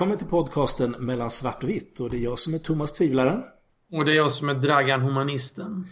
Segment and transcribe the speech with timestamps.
[0.00, 3.42] Välkommen till podcasten Mellan svart och vitt och det är jag som är Thomas Tvivlaren.
[3.92, 5.86] Och det är jag som är Dragan Humanisten.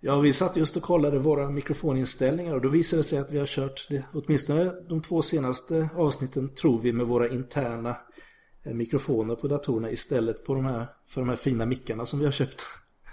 [0.00, 3.38] Ja, vi satt just och kollade våra mikrofoninställningar och då visade det sig att vi
[3.38, 7.96] har kört det, åtminstone de två senaste avsnitten tror vi med våra interna
[8.64, 12.24] eh, mikrofoner på datorerna istället på de här, för de här fina mickarna som vi
[12.24, 12.62] har köpt.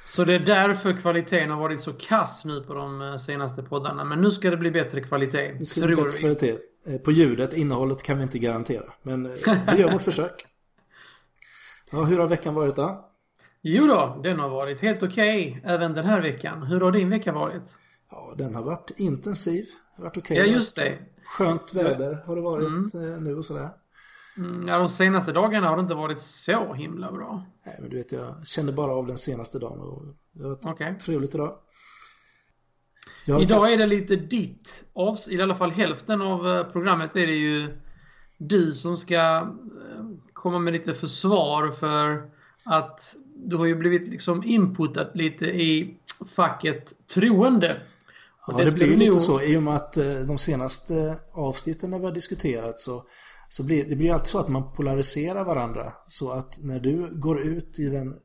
[0.05, 4.03] Så det är därför kvaliteten har varit så kass nu på de eh, senaste poddarna.
[4.05, 5.55] Men nu ska det bli bättre kvalitet.
[5.59, 6.57] Nu ska det bli bättre kvalitet.
[6.89, 8.93] Eh, på ljudet, innehållet kan vi inte garantera.
[9.01, 9.23] Men
[9.71, 10.45] vi gör vårt försök.
[11.91, 13.09] Ja, hur har veckan varit då?
[13.61, 16.63] Jo då, den har varit helt okej okay, även den här veckan.
[16.63, 17.77] Hur har din vecka varit?
[18.11, 19.65] Ja, den har varit intensiv.
[19.97, 20.35] Varit okej.
[20.35, 20.47] Okay.
[20.47, 20.97] Ja, just det.
[21.23, 23.23] Skönt väder har det varit mm.
[23.23, 23.69] nu och sådär.
[24.37, 27.45] Mm, ja, de senaste dagarna har det inte varit så himla bra.
[27.65, 30.95] Nej, men du vet, jag känner bara av den senaste dagen och det var okay.
[30.95, 31.55] trevligt idag.
[33.29, 34.83] Jag idag är det lite ditt,
[35.29, 37.77] i alla fall hälften av eh, programmet är det ju
[38.37, 42.29] du som ska eh, komma med lite försvar för
[42.65, 45.97] att du har ju blivit liksom inputat lite i
[46.35, 47.81] facket troende.
[48.47, 49.01] Och ja, det, det blir ju nog...
[49.01, 53.03] lite så i och med att eh, de senaste avsnitten när vi har diskuterat så,
[53.49, 55.93] så blir det blir alltid så att man polariserar varandra.
[56.07, 58.15] Så att när du går ut i den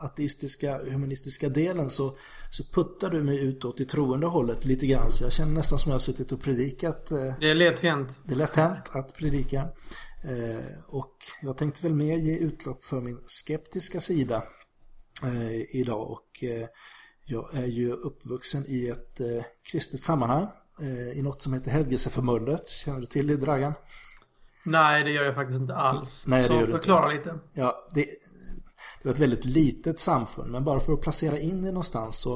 [0.00, 2.16] ateistiska, humanistiska delen så,
[2.50, 5.12] så puttar du mig utåt i troende hållet lite grann.
[5.12, 7.10] Så jag känner nästan som jag har suttit och predikat.
[7.10, 8.20] Eh, det är lätt hänt.
[8.24, 9.68] Det är lätt hänt att predika.
[10.24, 14.42] Eh, och jag tänkte väl mer ge utlopp för min skeptiska sida
[15.24, 16.10] eh, idag.
[16.10, 16.68] Och eh,
[17.24, 20.48] jag är ju uppvuxen i ett eh, kristet sammanhang.
[20.80, 22.68] Eh, I något som heter Helgelseförbundet.
[22.68, 23.72] Känner du till det Dragan?
[24.64, 26.24] Nej, det gör jag faktiskt inte alls.
[26.26, 27.32] Nej, det Så gör förklara inte.
[27.32, 27.38] lite.
[27.52, 28.06] Ja, det,
[29.02, 30.52] det var ett väldigt litet samfund.
[30.52, 32.34] Men bara för att placera in det någonstans så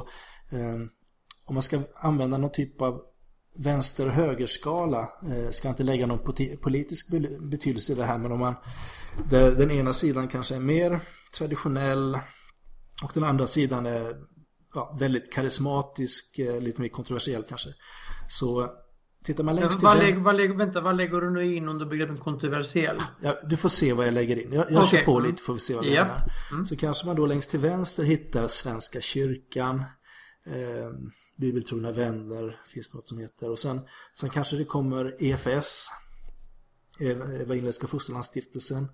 [0.51, 0.75] eh,
[1.47, 3.01] om man ska använda någon typ av
[3.59, 7.09] vänster-högerskala eh, ska inte lägga någon politisk
[7.51, 8.55] betydelse i det här men om man
[9.31, 11.01] där den ena sidan kanske är mer
[11.37, 12.19] traditionell
[13.03, 14.17] och den andra sidan är
[14.75, 17.69] ja, väldigt karismatisk, eh, lite mer kontroversiell kanske.
[18.29, 18.71] Så
[19.25, 22.21] tittar man längst vad, lägg, vad, lägg, Vänta, vad lägger du nu in under begreppet
[22.21, 23.03] kontroversiell?
[23.21, 24.53] Ja, du får se vad jag lägger in.
[24.53, 24.99] Jag, jag okay.
[24.99, 26.09] kör på lite får vi se vad vi yep.
[26.53, 26.65] Mm.
[26.65, 29.85] Så kanske man då längst till vänster hittar Svenska kyrkan.
[30.47, 30.91] Eh,
[31.37, 33.51] Bibeltrogna vänner finns något som heter.
[33.51, 33.81] Och sen,
[34.15, 35.89] sen kanske det kommer EFS,
[37.41, 38.89] Evangeliska Fosterlandsstiftelsen.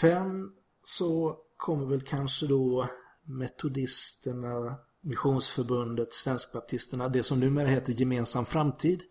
[0.00, 0.50] Sen
[0.84, 2.88] så kommer väl kanske då
[3.24, 9.02] Metodisterna, Missionsförbundet, Svenskbaptisterna, det som numera heter Gemensam Framtid.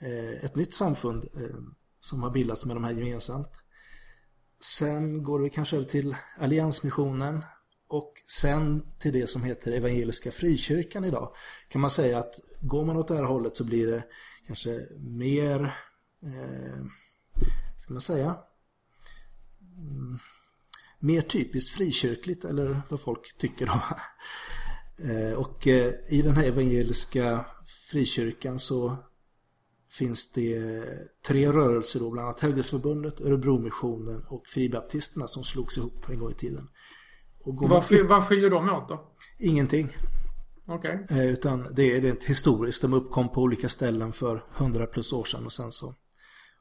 [0.00, 1.56] Eh, ett nytt samfund eh,
[2.00, 3.50] som har bildats med de här gemensamt.
[4.62, 7.44] Sen går vi kanske över till Alliansmissionen
[7.88, 11.34] och sen till det som heter Evangeliska Frikyrkan idag.
[11.68, 14.04] Kan man säga att går man åt det här hållet så blir det
[14.46, 15.76] kanske mer,
[16.22, 16.84] eh,
[17.78, 18.36] ska man säga,
[19.76, 20.18] mm,
[20.98, 23.82] mer typiskt frikyrkligt eller vad folk tycker då.
[25.04, 27.46] Eh, och eh, i den här evangeliska
[27.90, 28.96] frikyrkan så
[29.90, 30.82] finns det
[31.26, 36.34] tre rörelser då, bland annat Helgesförbundet, Örebromissionen och Fribaptisterna som slogs ihop en gång i
[36.34, 36.68] tiden.
[37.44, 39.10] vad, skiljer, vad skiljer de åt då?
[39.38, 39.88] Ingenting.
[40.66, 40.98] Okay.
[41.10, 42.82] Eh, utan det är rent historiskt.
[42.82, 45.94] De uppkom på olika ställen för hundra plus år sedan och sen så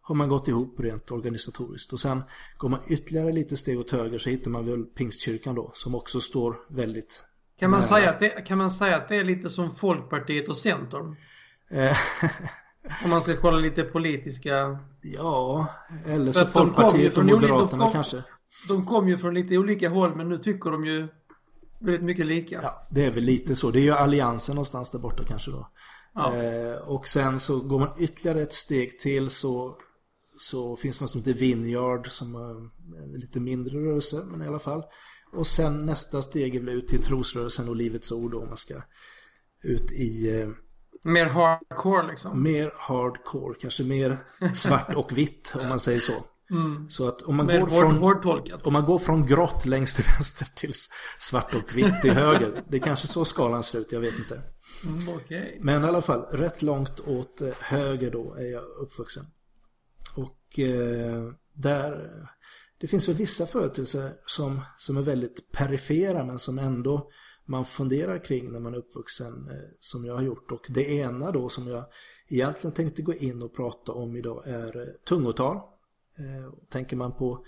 [0.02, 1.94] har man gått ihop rent organisatoriskt.
[1.94, 2.24] Och sen
[2.58, 6.22] går man ytterligare lite steg åt höger så hittar man väl Pingstkyrkan då som också
[6.22, 7.24] står väldigt
[7.60, 10.58] kan man, säga att det, kan man säga att det är lite som Folkpartiet och
[10.58, 11.16] Centern?
[11.70, 11.98] Eh.
[13.04, 14.80] Om man ska kolla lite politiska...
[15.02, 15.68] Ja,
[16.06, 18.24] eller så Folkpartiet och Moderaterna de kom, kanske.
[18.68, 21.08] De kom ju från lite olika håll men nu tycker de ju
[21.80, 22.60] väldigt mycket lika.
[22.64, 23.72] Ja, det är väl lite så.
[23.72, 25.70] Det är ju alliansen någonstans där borta kanske då.
[26.14, 26.36] Ja.
[26.36, 29.76] Eh, och sen så går man ytterligare ett steg till så,
[30.38, 32.50] så finns det något som heter Vineyard som är
[33.04, 34.84] en lite mindre rörelse men i alla fall.
[35.32, 38.74] Och sen nästa steg är väl ut till trosrörelsen och Livets Ord om man ska
[39.64, 40.40] ut i...
[40.42, 40.50] Eh,
[41.04, 42.44] mer hardcore liksom?
[42.44, 44.24] Mer hardcore, kanske mer
[44.54, 46.26] svart och vitt om man säger så.
[46.52, 46.90] Mm.
[46.90, 48.26] Så att om man, går från, hård
[48.64, 50.74] om man går från grått längst till vänster till
[51.20, 52.64] svart och vitt till höger.
[52.68, 54.42] Det är kanske så skalan ser ut, jag vet inte.
[54.86, 55.58] Mm, okay.
[55.62, 59.24] Men i alla fall, rätt långt åt eh, höger då är jag uppvuxen.
[60.16, 62.10] Och eh, där
[62.80, 67.12] det finns väl vissa företeelser som, som är väldigt perifera men som ändå
[67.46, 70.52] man funderar kring när man är uppvuxen eh, som jag har gjort.
[70.52, 71.86] Och det ena då som jag
[72.28, 75.56] egentligen tänkte gå in och prata om idag är eh, tungotal.
[76.18, 77.46] Eh, tänker man på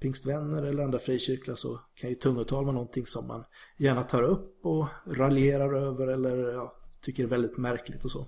[0.00, 3.44] pingstvänner eller andra frikyrkliga så kan ju tungotal vara någonting som man
[3.76, 8.26] gärna tar upp och raljerar över eller ja, tycker är väldigt märkligt och så.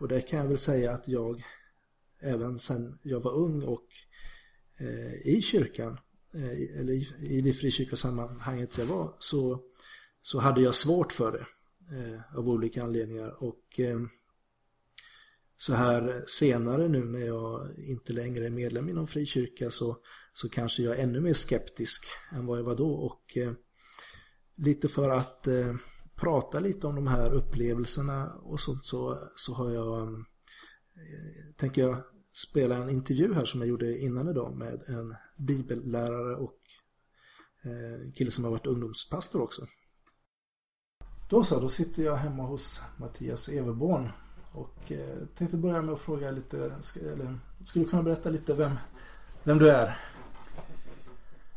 [0.00, 1.42] och det kan jag väl säga att jag
[2.20, 3.86] även sen jag var ung och
[4.82, 5.98] Eh, i kyrkan,
[6.34, 9.60] eh, eller i det frikyrkosammanhanget jag var, så,
[10.22, 11.46] så hade jag svårt för det
[11.96, 13.42] eh, av olika anledningar.
[13.42, 13.80] Och
[15.56, 19.96] så här senare nu när jag inte längre är medlem i någon frikyrka så,
[20.32, 22.90] så kanske jag är ännu mer skeptisk än vad jag var då.
[22.92, 23.52] Och eh,
[24.56, 25.74] lite för att eh,
[26.14, 30.14] prata lite om de här upplevelserna och sånt så, så har jag, eh,
[31.56, 36.58] tänker jag spela en intervju här som jag gjorde innan idag med en bibellärare och
[37.64, 39.66] eh, kille som har varit ungdomspastor också.
[41.28, 44.08] Då så, då sitter jag hemma hos Mattias Everborn
[44.52, 48.78] och eh, tänkte börja med att fråga lite, eller skulle du kunna berätta lite vem,
[49.42, 49.96] vem du är?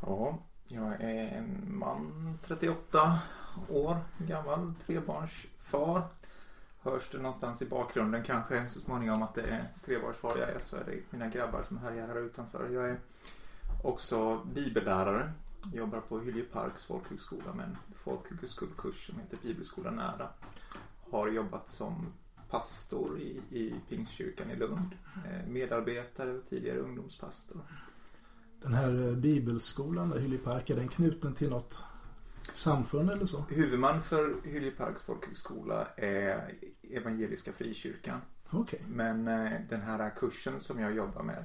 [0.01, 3.19] Ja, jag är en man, 38
[3.69, 6.01] år gammal, trebarnsfar.
[6.85, 10.75] Hörs det någonstans i bakgrunden kanske så småningom att det är trebarnsfar jag är så
[10.75, 12.69] är det mina grabbar som härjar här utanför.
[12.69, 12.99] Jag är
[13.83, 15.31] också bibellärare.
[15.73, 20.29] Jobbar på Hylje Parks folkhögskola med en folkhögskolekurs som heter Bibelskolan nära.
[21.11, 22.13] Har jobbat som
[22.49, 24.95] pastor i, i Pingstkyrkan i Lund.
[25.25, 27.61] Eh, medarbetare och tidigare ungdomspastor.
[28.61, 31.83] Den här eh, bibelskolan, Hyljepark, är den knuten till något
[32.53, 33.43] samfund eller så?
[33.49, 36.53] Huvudman för Hyljeparks folkhögskola är
[36.95, 38.21] Evangeliska Frikyrkan.
[38.51, 38.79] Okay.
[38.87, 41.43] Men eh, den här kursen som jag jobbar med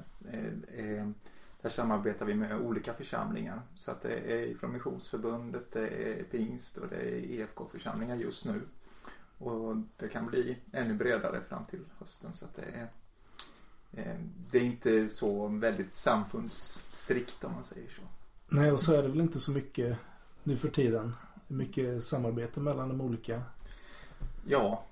[1.62, 3.62] där samarbetar vi med olika församlingar.
[3.74, 8.62] Så att det är från Missionsförbundet, det är Pingst och det är EFK-församlingar just nu.
[9.38, 12.32] Och det kan bli ännu bredare fram till hösten.
[12.32, 12.88] Så att det är
[13.92, 14.20] eh,
[14.50, 18.02] det är inte så väldigt samfundsstrikt om man säger så.
[18.48, 19.98] Nej, och så är det väl inte så mycket
[20.42, 21.12] nu för tiden.
[21.48, 23.42] Mycket samarbete mellan de olika.
[24.46, 24.86] Ja,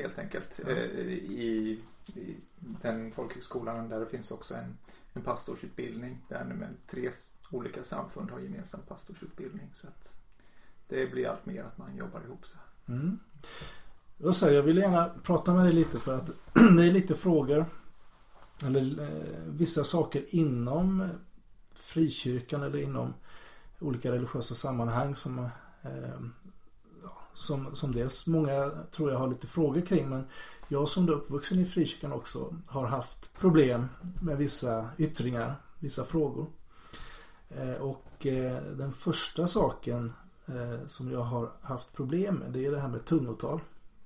[0.00, 0.60] helt enkelt.
[0.64, 0.70] Ja.
[0.70, 1.82] Eh, I,
[2.14, 2.36] I,
[2.82, 4.78] den folkhögskolan där det finns också en,
[5.12, 6.18] en pastorsutbildning.
[6.28, 7.10] Där tre
[7.50, 9.70] olika samfund har gemensam pastorsutbildning.
[9.74, 10.14] Så att
[10.88, 12.60] det blir allt mer att man jobbar ihop sig.
[12.88, 13.18] Mm.
[14.16, 17.66] Jag, säger, jag vill gärna prata med dig lite för att det är lite frågor
[18.66, 21.08] eller eh, vissa saker inom
[21.72, 23.14] frikyrkan eller inom
[23.80, 25.38] olika religiösa sammanhang som,
[25.82, 26.20] eh,
[27.40, 30.24] som, som dels många tror jag har lite frågor kring men
[30.68, 33.88] jag som är uppvuxen i frikyrkan också har haft problem
[34.22, 36.46] med vissa yttringar, vissa frågor.
[37.48, 40.12] Eh, och eh, den första saken
[40.46, 43.60] eh, som jag har haft problem med det är det här med tungotal.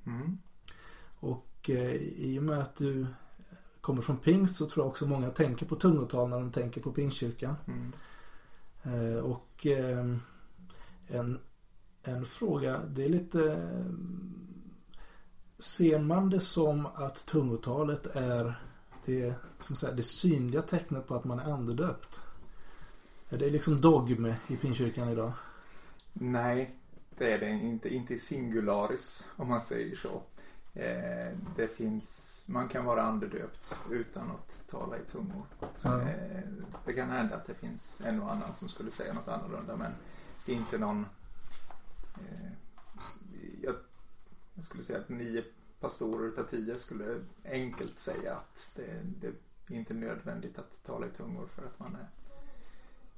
[0.07, 0.39] Mm.
[1.21, 3.07] Och i och med att du
[3.81, 6.93] kommer från pingst så tror jag också många tänker på tungotal när de tänker på
[6.93, 7.57] pingstkyrkan.
[7.67, 9.25] Mm.
[9.25, 9.67] Och
[11.09, 11.39] en,
[12.05, 13.69] en fråga, det är lite
[15.59, 18.61] Ser man det som att tungotalet är
[19.05, 22.21] det, som säger, det synliga tecknet på att man är andedöpt?
[23.29, 25.33] Är det liksom dogm i pingstkyrkan idag?
[26.13, 26.75] Nej,
[27.19, 27.89] det är det inte.
[27.89, 30.23] Inte singularis om man säger så.
[30.81, 35.47] Eh, det finns, man kan vara andedöpt utan att tala i tungor.
[35.83, 36.01] Mm.
[36.01, 36.43] Eh,
[36.87, 39.93] det kan hända att det finns en och annan som skulle säga något annorlunda men
[40.47, 41.07] det är inte någon
[43.63, 43.75] jag,
[44.55, 45.45] jag, skulle säga att nio
[45.81, 49.27] pastorer utav tio skulle enkelt säga att det, det
[49.75, 52.09] är inte nödvändigt att tala i tungor för att man är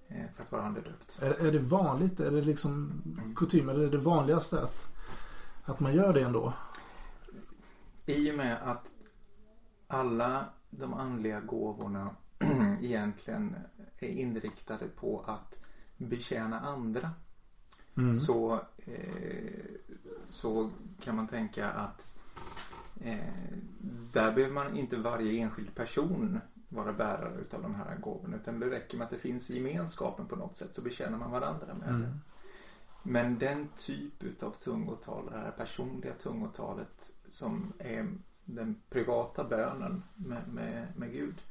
[0.09, 1.19] Eh, för att vara andedöpt.
[1.23, 2.21] Är, är det vanligt?
[2.21, 3.35] Är det liksom mm.
[3.35, 3.69] kutym?
[3.69, 4.89] Eller är det vanligaste att,
[5.65, 6.53] att man gör det ändå?
[8.07, 8.87] I och med att
[9.87, 12.17] alla de andliga gåvorna
[12.81, 13.57] egentligen
[13.99, 15.65] är inriktade på att
[15.97, 17.11] betjäna andra.
[17.97, 18.17] Mm.
[18.17, 19.65] Så, eh,
[20.27, 22.15] så kan man tänka att
[23.01, 23.19] eh,
[24.13, 28.37] där behöver man inte varje enskild person vara bärare utav de här gåvorna.
[28.37, 31.75] Utan det räcker med att det finns gemenskapen på något sätt så betjänar man varandra
[31.75, 32.03] med mm.
[32.03, 32.19] det.
[33.03, 38.09] Men den typ utav tungotal, det här personliga tungotalet som är
[38.45, 41.43] den privata bönen med, med, med Gud.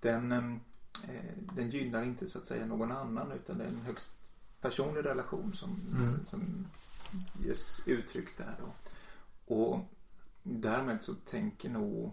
[0.00, 4.12] Den, eh, den gynnar inte så att säga någon annan utan det är en högst
[4.64, 6.26] personlig relation som, mm.
[6.26, 6.66] som
[7.44, 8.56] ges uttryck där.
[8.60, 8.72] Då.
[9.54, 9.80] Och
[10.42, 12.12] därmed så tänker nog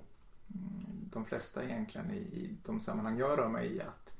[1.11, 4.17] de flesta egentligen i de sammanhang jag rör mig i att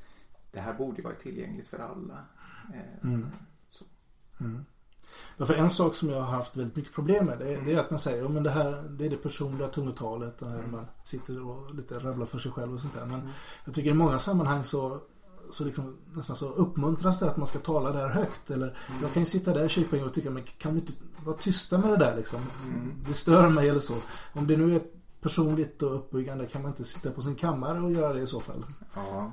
[0.51, 2.25] det här borde vara tillgängligt för alla.
[2.73, 3.27] Eh, mm.
[4.39, 4.65] Mm.
[5.37, 7.79] För en sak som jag har haft väldigt mycket problem med det är, det är
[7.79, 10.39] att man säger att det här det är det personliga tungotalet.
[10.39, 10.71] Där mm.
[10.71, 13.05] man sitter och lite rabblar för sig själv och sånt där.
[13.05, 13.29] Men mm.
[13.65, 15.01] jag tycker i många sammanhang så
[15.51, 18.49] så liksom, nästan så uppmuntras det att man ska tala där högt.
[18.49, 19.01] Eller mm.
[19.01, 20.93] jag kan ju sitta där i kyrkan och tycka men kan vi inte
[21.25, 22.39] vara tysta med det där liksom?
[22.69, 22.93] Mm.
[23.07, 23.93] Det stör mig eller så.
[24.33, 24.81] Om det nu är
[25.21, 28.39] personligt och uppbyggande kan man inte sitta på sin kammare och göra det i så
[28.39, 28.65] fall?
[28.95, 29.31] Ja.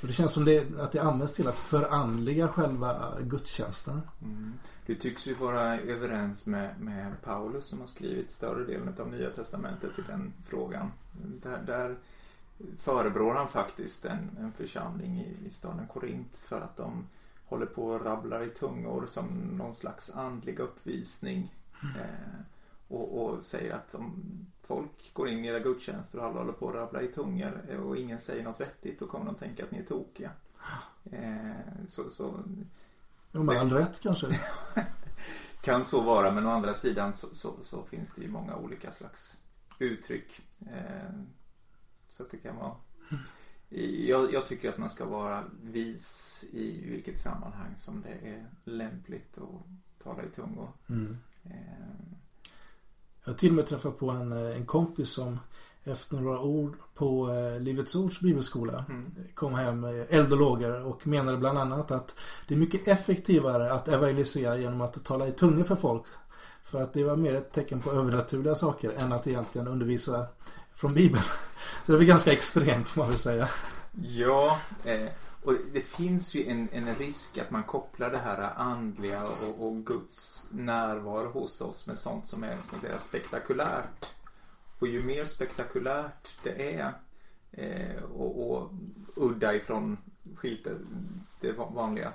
[0.00, 4.00] Och det känns som det, att det används till att förandliga själva gudstjänsten.
[4.22, 4.52] Mm.
[4.86, 9.30] Du tycks ju vara överens med, med Paulus som har skrivit större delen av Nya
[9.30, 10.92] Testamentet i den frågan.
[11.42, 11.98] Där, där
[12.78, 17.06] förebrår han faktiskt en, en församling i, i staden Korint för att de
[17.44, 19.26] håller på och rabblar i tungor som
[19.58, 21.54] någon slags andlig uppvisning.
[21.82, 22.40] Eh,
[22.88, 24.22] och, och, säger att om
[24.60, 27.96] folk går in i era gudstjänster och alla håller på att rabbla i tungor och
[27.96, 30.30] ingen säger något vettigt då kommer de tänka att ni är tokiga.
[31.12, 32.40] Eh, så, så,
[33.32, 34.26] jo, med all rätt kanske.
[35.60, 38.90] kan så vara men å andra sidan så, så, så, finns det ju många olika
[38.90, 39.40] slags
[39.78, 40.40] uttryck.
[40.60, 41.10] Eh,
[42.24, 42.74] så vara
[44.08, 49.38] jag, jag, tycker att man ska vara vis i vilket sammanhang som det är lämpligt
[49.38, 50.68] att tala i tungor.
[50.88, 51.18] Mm.
[51.44, 51.50] Eh.
[53.24, 55.38] Jag har till och med träffat på en, eh, en kompis som
[55.84, 59.06] efter några ord på eh, Livets Ords bibelskola mm.
[59.34, 62.14] kom hem eld och lågor och menade bland annat att
[62.48, 66.06] det är mycket effektivare att evangelisera genom att tala i tungor för folk.
[66.64, 70.26] För att det var mer ett tecken på övernaturliga saker än att egentligen undervisa
[70.80, 71.24] från Bibeln.
[71.86, 73.48] Det är väl ganska extremt får man väl säga.
[74.02, 75.08] Ja, eh,
[75.42, 79.86] och det finns ju en, en risk att man kopplar det här andliga och, och
[79.86, 84.14] Guds närvaro hos oss med sånt som är så att säga, spektakulärt.
[84.78, 86.92] Och ju mer spektakulärt det är
[87.52, 88.70] eh, och, och
[89.16, 89.98] udda ifrån
[90.34, 90.66] skilt
[91.40, 92.12] det vanliga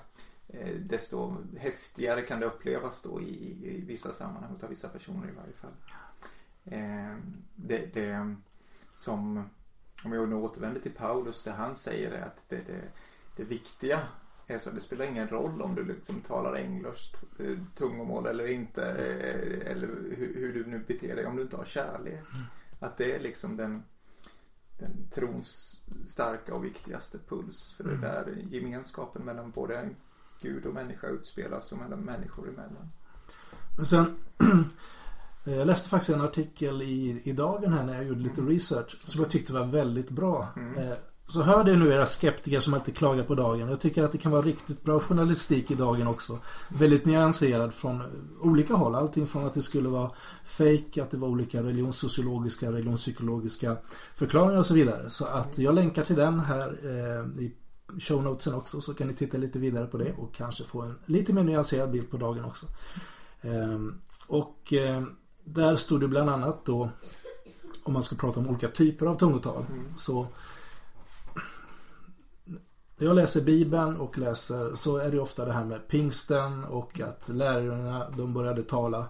[0.47, 5.35] eh, desto häftigare kan det upplevas då i, i vissa sammanhang av vissa personer i
[5.35, 5.71] varje fall.
[7.55, 8.35] Det, det
[8.95, 9.49] som,
[10.03, 12.81] om jag nu återvänder till Paulus, det han säger är att det, det,
[13.35, 13.99] det viktiga
[14.47, 18.83] är så det spelar ingen roll om du liksom talar engelskt eh, tungomål eller inte
[18.83, 22.13] eh, eller hur, hur, du nu beter dig om du inte har kärlek.
[22.33, 22.45] Mm.
[22.79, 23.83] Att det är liksom den,
[24.77, 27.73] den trons starka och viktigaste puls.
[27.73, 28.01] För mm.
[28.01, 29.89] det där gemenskapen mellan både
[30.41, 32.91] Gud och människa utspelas och mellan människor emellan.
[33.75, 34.15] Men sen
[35.45, 39.21] jag läste faktiskt en artikel i, i dagen här när jag gjorde lite research som
[39.21, 40.47] jag tyckte var väldigt bra.
[40.55, 40.77] Mm.
[40.77, 40.97] Eh,
[41.27, 43.69] så hör det nu era skeptiker som alltid klagar på dagen.
[43.69, 46.39] Jag tycker att det kan vara riktigt bra journalistik i dagen också.
[46.69, 48.01] Väldigt nyanserad från
[48.41, 48.95] olika håll.
[48.95, 50.11] Allting från att det skulle vara
[50.45, 53.77] fake, att det var olika religionssociologiska, religionspsykologiska
[54.15, 55.09] förklaringar och så vidare.
[55.09, 57.55] Så att jag länkar till den här eh, i
[57.99, 61.33] shownotesen också så kan ni titta lite vidare på det och kanske få en lite
[61.33, 62.65] mer nyanserad bild på dagen också.
[63.41, 63.79] Eh,
[64.27, 65.03] och eh,
[65.45, 66.89] där stod det bland annat då
[67.83, 69.65] om man ska prata om olika typer av tungotal.
[69.69, 69.93] Mm.
[69.97, 70.27] Så
[72.97, 76.99] när jag läser Bibeln och läser så är det ofta det här med pingsten och
[76.99, 79.05] att lärarna de började tala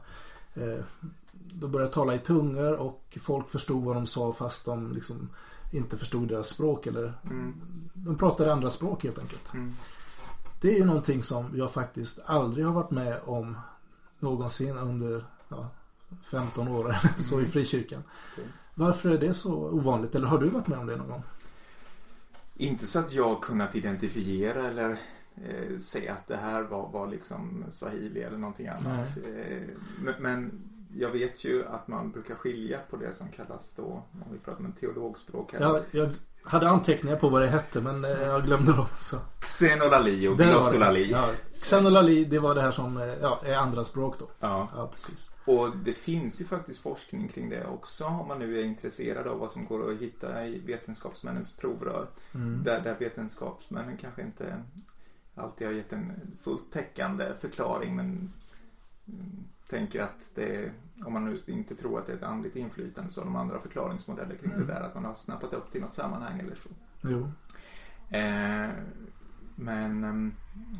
[0.54, 0.84] eh,
[1.32, 5.30] de började tala i tungor och folk förstod vad de sa fast de liksom
[5.72, 7.54] inte förstod deras språk eller mm.
[7.94, 9.54] de pratade andra språk helt enkelt.
[9.54, 9.74] Mm.
[10.62, 13.58] Det är ju någonting som jag faktiskt aldrig har varit med om
[14.20, 15.70] någonsin under ja,
[16.24, 17.52] 15 år eller så i mm.
[17.52, 18.04] frikyrkan.
[18.74, 20.16] Varför är det så ovanligt?
[20.16, 21.24] Eller har du varit med om det någon gång?
[22.56, 24.98] Inte så att jag kunnat identifiera eller
[25.36, 29.18] eh, säga att det här var, var liksom swahili eller någonting annat.
[29.18, 29.70] Eh,
[30.04, 30.62] men, men,
[30.98, 34.66] jag vet ju att man brukar skilja på det som kallas då, om vi pratar
[34.66, 35.54] om teologspråk.
[35.54, 35.62] Här.
[35.62, 36.10] Ja, jag
[36.46, 38.86] hade anteckningar på vad det hette men eh, jag glömde dem.
[38.96, 39.18] Så.
[39.40, 41.12] Xenolali och glossolali.
[41.12, 41.30] Ja,
[41.62, 44.30] Xenolali det var det här som eh, ja, är andra språk då.
[44.40, 44.70] Ja.
[44.76, 45.36] ja, precis.
[45.46, 49.40] Och det finns ju faktiskt forskning kring det också om man nu är intresserad av
[49.40, 52.08] vad som går att hitta i vetenskapsmännens provrör.
[52.36, 52.64] Mm.
[52.64, 54.64] Där, där vetenskapsmännen kanske inte
[55.36, 58.34] alltid har gett en fullt täckande förklaring men
[59.08, 60.72] mm, tänker att det
[61.06, 63.60] om man nu inte tror att det är ett andligt inflytande så har de andra
[63.60, 64.68] förklaringsmodeller kring mm.
[64.68, 66.70] det där att man har snappat upp det i något sammanhang eller så.
[67.02, 67.32] Jo.
[68.18, 68.70] Eh,
[69.56, 70.04] men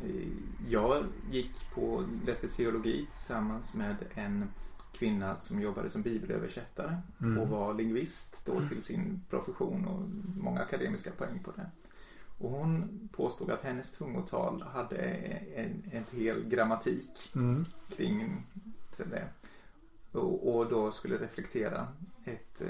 [0.04, 0.28] eh,
[0.68, 4.48] jag gick på, läste teologi tillsammans med en
[4.92, 7.38] kvinna som jobbade som bibelöversättare mm.
[7.38, 10.02] och var lingvist då till sin profession och
[10.42, 11.70] många akademiska poäng på det.
[12.38, 17.64] Och hon påstod att hennes tungotal hade en, en hel grammatik mm.
[17.96, 18.46] kring
[18.96, 19.28] det.
[20.16, 21.86] Och, och, då skulle reflektera
[22.24, 22.66] ett, eh,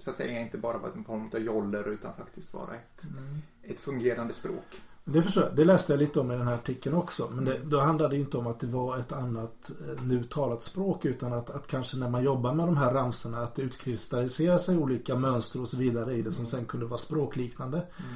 [0.00, 3.42] så att säga inte bara vara en form av joller utan faktiskt vara ett, mm.
[3.62, 4.80] ett fungerande språk.
[5.08, 5.56] Det förstår jag.
[5.56, 7.28] Det läste jag lite om i den här artikeln också.
[7.32, 10.62] Men det, då handlade det inte om att det var ett annat eh, nu talat
[10.62, 14.58] språk utan att, att kanske när man jobbar med de här ramsorna att det utkristalliserar
[14.58, 17.76] sig olika mönster och så vidare i det som sen kunde vara språkliknande.
[17.76, 18.14] Mm.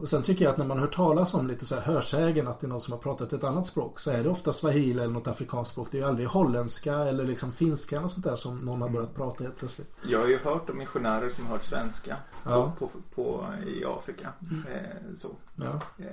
[0.00, 2.60] Och sen tycker jag att när man hör talas om lite så här hörsägen att
[2.60, 5.12] det är någon som har pratat ett annat språk så är det ofta swahili eller
[5.12, 5.88] något afrikanskt språk.
[5.90, 9.14] Det är ju aldrig holländska eller liksom finska eller sånt där som någon har börjat
[9.14, 9.94] prata helt plötsligt.
[10.08, 12.72] Jag har ju hört om missionärer som har hört svenska ja.
[12.78, 14.32] på, på, på, i Afrika.
[14.50, 14.66] Mm.
[14.66, 15.28] Eh, så.
[15.54, 15.80] Ja.
[15.98, 16.06] Eh.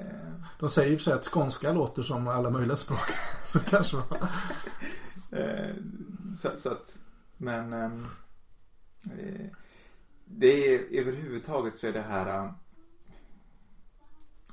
[0.60, 3.10] De säger ju för sig att skånska låter som alla möjliga språk.
[3.46, 3.98] så kanske
[5.32, 5.76] eh,
[6.36, 6.98] så, så, att,
[7.38, 8.06] men ehm,
[9.04, 9.46] eh,
[10.26, 12.54] det är överhuvudtaget så är det här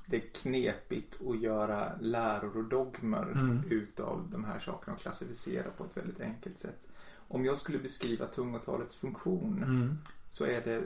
[0.06, 3.62] det är knepigt att göra läror och dogmer mm.
[3.70, 6.80] utav de här sakerna och klassificera på ett väldigt enkelt sätt.
[7.28, 9.98] Om jag skulle beskriva tungotalets funktion mm.
[10.26, 10.82] så är det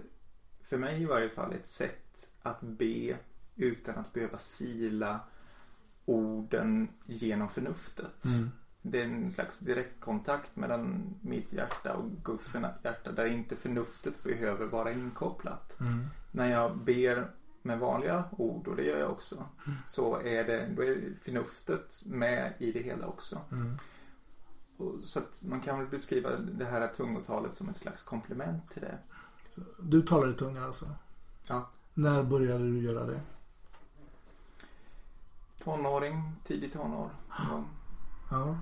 [0.63, 3.17] för mig i varje fall ett sätt att be
[3.57, 5.21] utan att behöva sila
[6.05, 8.25] orden genom förnuftet.
[8.25, 8.51] Mm.
[8.83, 12.51] Det är en slags direktkontakt mellan mitt hjärta och Guds
[12.83, 15.81] hjärta där inte förnuftet behöver vara inkopplat.
[15.81, 16.07] Mm.
[16.33, 17.31] När jag ber
[17.63, 19.45] med vanliga ord och det gör jag också.
[19.67, 19.79] Mm.
[19.87, 23.41] Så är det, då är förnuftet med i det hela också.
[23.53, 23.77] Mm.
[24.77, 28.83] Och, så att man kan väl beskriva det här tungotalet som ett slags komplement till
[28.83, 28.99] det.
[29.83, 30.87] Du talar i tungor alltså?
[31.49, 31.71] Ja.
[31.95, 33.21] När började du göra det?
[35.65, 37.11] Tonåring, tidig tonår.
[37.29, 37.65] Ja.
[38.31, 38.59] ja.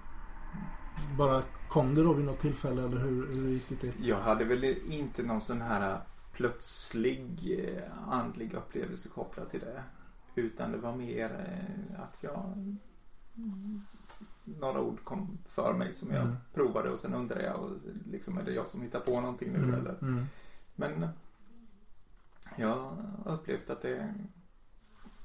[1.18, 4.08] Bara kom det då vid något tillfälle eller hur, hur gick det till?
[4.08, 6.00] Jag hade väl inte någon sån här
[6.36, 9.82] plötslig eh, andlig upplevelse kopplad till det.
[10.34, 12.76] Utan det var mer eh, att jag
[14.44, 16.36] några ord kom för mig som jag mm.
[16.54, 17.70] provade och sen undrade jag och
[18.10, 19.74] liksom är det jag som hittar på någonting nu mm.
[19.74, 19.96] eller?
[20.02, 20.24] Mm.
[20.74, 21.08] Men
[22.56, 24.14] jag har upplevt att det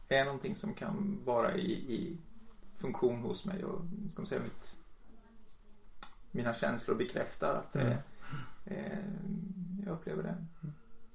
[0.09, 2.17] är någonting som kan vara i, i
[2.75, 4.77] funktion hos mig och ska man säga mitt
[6.31, 8.03] mina känslor bekräftar att det,
[8.65, 8.99] eh,
[9.85, 10.35] jag upplever det.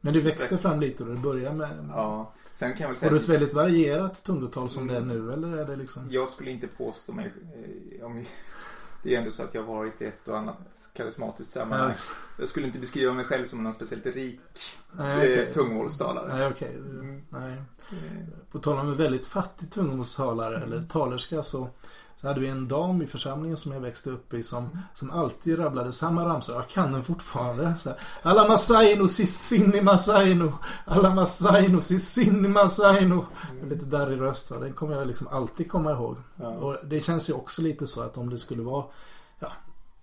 [0.01, 1.91] Men det växte fram lite och det började med...
[1.91, 2.33] Ja.
[2.55, 5.33] Sen kan jag väl säga Har du ett väldigt varierat tungotal som det är nu
[5.33, 6.09] eller är det liksom?
[6.11, 7.33] Jag skulle inte påstå mig...
[7.99, 8.25] Eh, om,
[9.03, 10.59] det är ändå så att jag har varit i ett och annat
[10.93, 11.91] karismatiskt sammanhang.
[11.91, 12.15] Ja.
[12.39, 14.41] Jag skulle inte beskriva mig själv som någon speciellt rik
[14.93, 15.47] Nej, okay.
[15.47, 16.37] Eh, tungomålstalare.
[16.37, 16.47] Nej.
[16.47, 16.75] Okay.
[16.75, 17.23] Mm.
[17.29, 17.63] Nej.
[18.51, 20.73] På tal om en väldigt fattig tungomålstalare mm.
[20.73, 21.69] eller talerska så
[22.21, 25.59] så hade vi en dam i församlingen som jag växte upp i som, som alltid
[25.59, 26.55] rabblade samma ramsor.
[26.55, 27.75] Jag kan den fortfarande.
[27.79, 30.53] Så här, Alla masaino sissini masaino.
[30.85, 33.27] Alla masaino sissini masaino.
[33.53, 33.69] Mm.
[33.69, 34.51] Lite darrig röst.
[34.51, 34.59] Va?
[34.59, 36.17] Den kommer jag liksom alltid komma ihåg.
[36.37, 36.49] Ja.
[36.49, 38.85] Och det känns ju också lite så att om det skulle vara
[39.39, 39.53] Ja,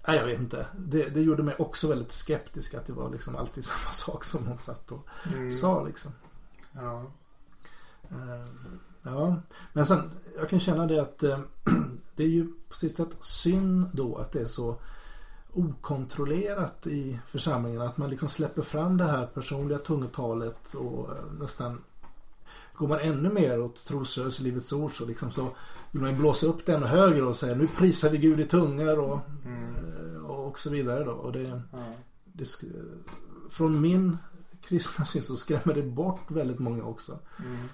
[0.07, 0.65] Nej, jag vet inte.
[0.77, 4.47] Det, det gjorde mig också väldigt skeptisk att det var liksom alltid samma sak som
[4.47, 5.51] hon satt och mm.
[5.51, 6.11] sa liksom.
[6.73, 7.11] Ja.
[8.11, 8.47] Uh,
[9.03, 9.35] Ja,
[9.73, 11.39] men sen jag kan känna det att eh,
[12.15, 14.75] det är ju på sitt sätt synd då att det är så
[15.53, 17.81] okontrollerat i församlingen.
[17.81, 21.81] Att man liksom släpper fram det här personliga tungotalet och eh, nästan
[22.77, 25.49] Går man ännu mer åt trosrörelselivets ord så liksom så
[25.91, 28.99] vill man blåsa upp det ännu högre och säga nu prisar vi Gud i tungor
[28.99, 29.75] och, mm.
[30.15, 31.11] Eh, och så vidare då.
[31.11, 31.61] Och det, mm.
[32.23, 32.47] det,
[33.49, 34.17] från min
[34.61, 37.19] kristna syn så skrämmer det bort väldigt många också.
[37.39, 37.67] Mm.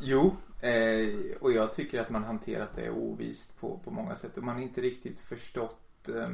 [0.00, 4.44] Jo, eh, och jag tycker att man hanterat det ovist på, på många sätt och
[4.44, 6.30] man har inte riktigt förstått eh,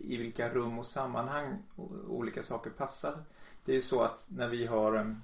[0.00, 1.62] i vilka rum och sammanhang
[2.08, 3.14] olika saker passar.
[3.64, 5.14] Det är ju så att när vi har eh,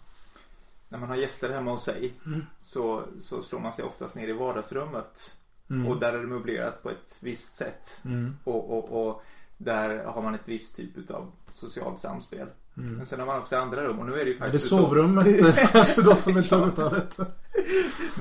[0.88, 2.42] när man har gäster hemma hos sig mm.
[2.62, 5.38] så, så slår man sig oftast ner i vardagsrummet
[5.70, 5.86] mm.
[5.86, 8.02] och där är det möblerat på ett visst sätt.
[8.04, 8.36] Mm.
[8.44, 9.22] Och, och, och
[9.56, 12.48] där har man ett visst typ av socialt samspel.
[12.78, 12.94] Mm.
[12.96, 14.82] Men sen har man också andra rum och nu är det ju faktiskt Är det
[14.82, 17.16] sovrummet kanske då som är tungotalet?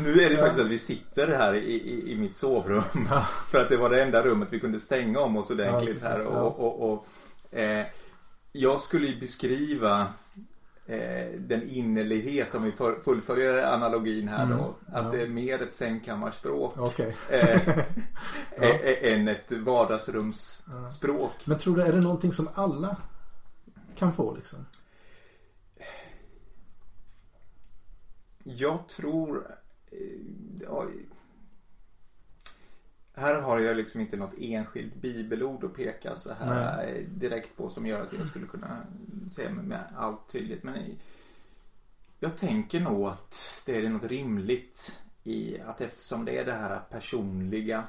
[0.03, 0.39] Nu är det ja.
[0.39, 2.83] faktiskt att vi sitter här i, i, i mitt sovrum.
[3.09, 3.21] Ja.
[3.51, 6.27] För att det var det enda rummet vi kunde stänga om oss ordentligt ja, här.
[6.27, 7.05] Och, och, och
[7.59, 7.85] eh,
[8.51, 10.07] jag skulle ju beskriva
[10.85, 12.71] eh, den innerlighet om vi
[13.03, 14.57] fullföljer analogin här mm.
[14.57, 14.75] då.
[14.93, 16.77] Att det är mer ett sängkammarspråk.
[16.77, 17.11] Okay.
[17.29, 21.33] eh, än ett vardagsrumsspråk.
[21.45, 22.97] Men tror du, är det någonting som alla
[23.97, 24.65] kan få liksom?
[28.43, 29.57] Jag tror...
[29.91, 29.99] Eh,
[30.61, 30.87] ja,
[33.13, 37.07] här har jag liksom inte något enskilt bibelord att peka så här Nej.
[37.09, 38.85] direkt på som gör att jag skulle kunna
[39.31, 40.63] säga med allt tydligt.
[40.63, 40.97] Men
[42.19, 46.79] jag tänker nog att det är något rimligt i att eftersom det är det här
[46.89, 47.83] personliga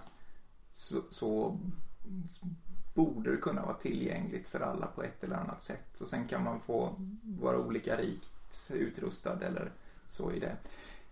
[0.70, 1.58] så, så
[2.98, 6.00] borde det kunna vara tillgängligt för alla på ett eller annat sätt.
[6.00, 8.30] Och sen kan man få vara olika rikt
[8.70, 9.70] utrustad eller
[10.08, 10.56] så i det.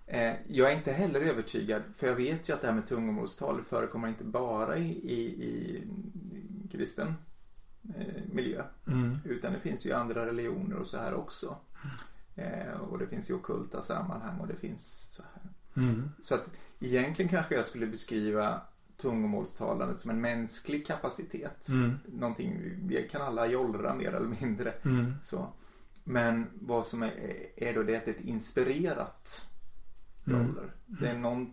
[0.07, 3.63] Eh, jag är inte heller övertygad, för jag vet ju att det här med tungomålstal
[3.63, 5.83] förekommer inte bara i, i, i
[6.73, 7.15] kristen
[7.99, 8.63] eh, miljö.
[8.87, 9.19] Mm.
[9.25, 11.57] Utan det finns ju andra religioner och så här också.
[12.35, 15.51] Eh, och det finns i okulta sammanhang och det finns så här.
[15.83, 16.11] Mm.
[16.21, 16.49] Så att
[16.81, 18.63] egentligen kanske jag skulle beskriva
[18.97, 21.69] tungomålstalandet som en mänsklig kapacitet.
[21.69, 21.99] Mm.
[22.07, 24.71] Någonting, vi kan alla jollra mer eller mindre.
[24.71, 25.15] Mm.
[25.25, 25.49] Så.
[26.05, 27.13] Men vad som är,
[27.57, 29.49] är då det att är ett inspirerat
[30.27, 30.41] mm.
[30.41, 30.63] joller.
[30.63, 31.01] Mm.
[31.01, 31.53] Det är någon,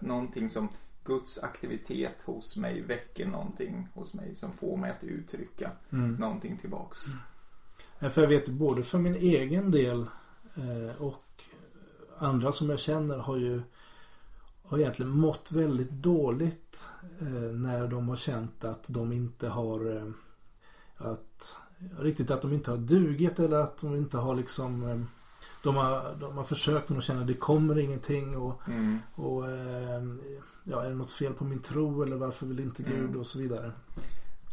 [0.00, 0.68] någonting som
[1.04, 6.14] Guds aktivitet hos mig väcker någonting hos mig som får mig att uttrycka mm.
[6.14, 6.98] någonting tillbaks.
[7.06, 8.12] Mm.
[8.12, 10.06] För jag vet både för min egen del
[10.54, 11.44] eh, och
[12.18, 13.62] andra som jag känner har ju
[14.70, 16.86] har egentligen mått väldigt dåligt
[17.20, 20.06] eh, när de har känt att de inte har eh,
[20.96, 21.56] att
[21.98, 25.00] riktigt att de inte har dugit eller att de inte har liksom eh,
[25.62, 28.98] de har, de har försökt men de känner att det kommer ingenting och, mm.
[29.14, 30.02] och eh,
[30.64, 33.20] ja, är det något fel på min tro eller varför vill inte Gud mm.
[33.20, 33.72] och så vidare.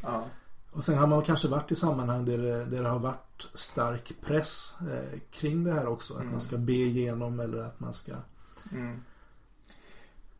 [0.04, 0.26] Ja.
[0.72, 4.14] Och sen har man kanske varit i sammanhang där det, där det har varit stark
[4.22, 6.14] press eh, kring det här också.
[6.14, 6.32] Att mm.
[6.32, 8.14] man ska be igenom eller att man ska
[8.72, 9.02] mm.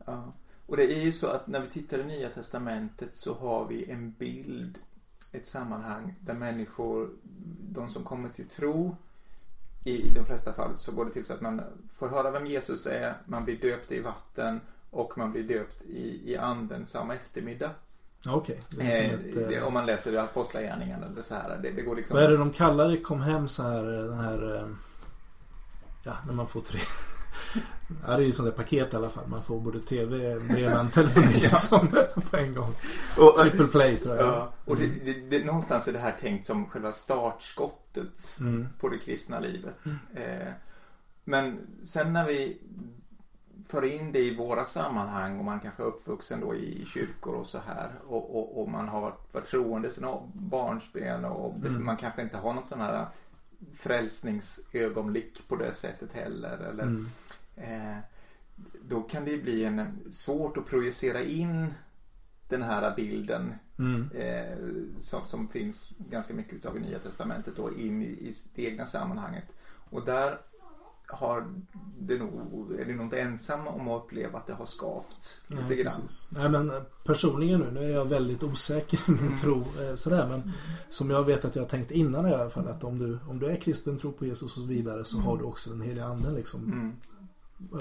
[0.08, 0.32] Ja.
[0.66, 3.90] Och det är ju så att när vi tittar i Nya Testamentet så har vi
[3.90, 4.78] en bild,
[5.32, 7.10] ett sammanhang där människor,
[7.72, 8.96] de som kommer till tro,
[9.84, 11.62] i de flesta fall så går det till så att man
[11.94, 16.32] får höra vem Jesus är, man blir döpt i vatten och man blir döpt i,
[16.32, 17.70] i anden samma eftermiddag.
[18.26, 18.60] Okej.
[18.74, 18.88] Okay.
[18.88, 21.58] Eh, eh, om man läser Apostlagärningarna eller så här.
[21.62, 22.14] Det, det, går liksom...
[22.14, 23.00] Vad är det de kallar det?
[23.00, 24.56] Kom hem så här, den här...
[24.56, 24.68] Eh,
[26.04, 26.80] ja, när man får tre...
[28.06, 29.28] Ja, det är ju sånt där paket i alla fall.
[29.28, 31.88] Man får både tv, bredband, telefoni liksom,
[32.30, 32.74] på en gång.
[33.18, 34.26] Och, Triple play tror jag.
[34.26, 38.68] Ja, och det, det, det, någonstans är det här tänkt som själva startskottet mm.
[38.80, 39.74] på det kristna livet.
[39.84, 39.98] Mm.
[40.14, 40.52] Eh,
[41.24, 42.58] men sen när vi
[43.68, 47.46] för in det i våra sammanhang och man kanske är uppvuxen då i kyrkor och
[47.46, 49.00] så här och, och, och man har
[49.32, 51.84] varit troende sedan barnsben och mm.
[51.84, 53.06] man kanske inte har någon sån här
[53.74, 56.58] frälsningsögonblick på det sättet heller.
[56.58, 57.08] Eller, mm.
[58.82, 61.74] Då kan det bli en, svårt att projicera in
[62.48, 64.10] den här bilden mm.
[64.10, 64.58] eh,
[65.00, 68.86] som, som, finns ganska mycket utav i Nya Testamentet då in i, i det egna
[68.86, 69.44] sammanhanget.
[69.90, 70.38] Och där
[71.08, 71.54] har
[71.98, 75.62] det nog, är det nog inte ensam om att uppleva att det har skavt lite
[75.62, 76.00] Nej, grann.
[76.30, 79.38] Nej men eh, personligen nu, nu är jag väldigt osäker i min mm.
[79.38, 80.50] tro eh, sådär men mm.
[80.90, 83.38] som jag vet att jag har tänkt innan i alla fall att om du, om
[83.38, 85.26] du är kristen, tror på Jesus och så vidare så mm.
[85.26, 86.96] har du också den heliga anden liksom mm.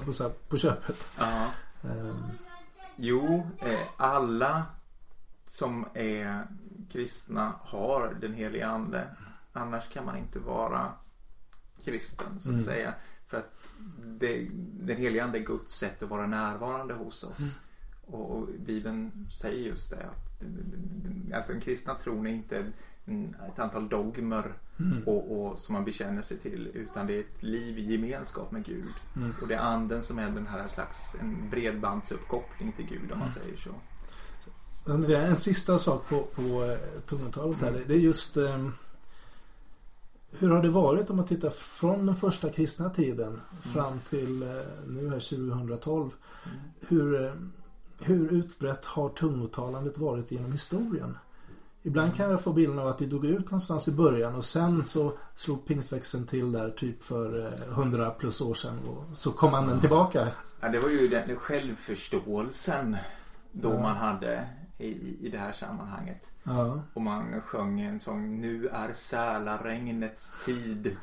[0.06, 1.12] På, så här, på köpet.
[1.18, 1.52] Ja.
[1.82, 2.24] Um.
[2.96, 4.66] Jo, eh, alla
[5.48, 6.48] som är
[6.92, 9.08] kristna har den heliga ande.
[9.54, 10.94] Annars kan man inte vara
[11.84, 12.66] kristen så att mm.
[12.66, 12.94] säga.
[13.28, 13.74] För att
[14.06, 17.40] det, den heliga ande är Guds sätt att vara närvarande hos oss.
[17.40, 17.52] Mm.
[18.06, 20.06] Och, och Bibeln säger just det.
[20.06, 20.44] Att,
[21.34, 22.66] alltså den kristna tron är inte
[23.08, 25.04] ett antal dogmer mm.
[25.06, 28.66] och, och, som man bekänner sig till utan det är ett liv i gemenskap med
[28.66, 28.94] Gud.
[29.16, 29.34] Mm.
[29.42, 33.28] Och det är anden som är den här slags en bredbandsuppkoppling till Gud om man
[33.28, 33.40] mm.
[33.44, 33.72] säger så.
[35.14, 37.84] En sista sak på, på eh, tungotalet här.
[37.88, 38.70] Det är just eh,
[40.32, 43.42] hur har det varit om man tittar från den första kristna tiden mm.
[43.74, 44.50] fram till eh,
[44.88, 46.12] nu här 2012?
[46.46, 46.58] Mm.
[46.88, 47.32] Hur, eh,
[48.02, 51.18] hur utbrett har tungotalandet varit genom historien?
[51.88, 54.84] Ibland kan jag få bilden av att det dog ut någonstans i början och sen
[54.84, 59.54] så slog pingstväxeln till där typ för 100 eh, plus år sedan och så kom
[59.54, 60.28] anden tillbaka.
[60.60, 62.98] Ja, det var ju den självförståelsen
[63.52, 63.82] då ja.
[63.82, 64.48] man hade
[64.78, 66.32] i, i det här sammanhanget.
[66.44, 66.82] Ja.
[66.94, 70.98] Och man sjöng en sång Nu är sälaregnets tid.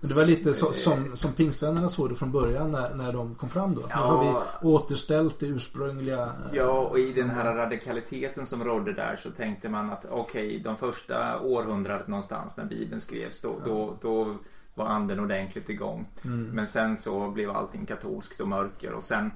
[0.00, 3.48] Det var lite så, som, som pingstvännerna såg det från början när, när de kom
[3.48, 3.82] fram då.
[3.90, 3.96] Ja.
[3.96, 6.32] Nu har vi återställt det ursprungliga.
[6.52, 10.58] Ja, och i den här radikaliteten som rådde där så tänkte man att okej, okay,
[10.58, 13.64] de första århundradet någonstans när Bibeln skrevs då, ja.
[13.66, 14.36] då, då
[14.74, 16.08] var anden ordentligt igång.
[16.24, 16.44] Mm.
[16.44, 19.30] Men sen så blev allting katolskt och mörker och sen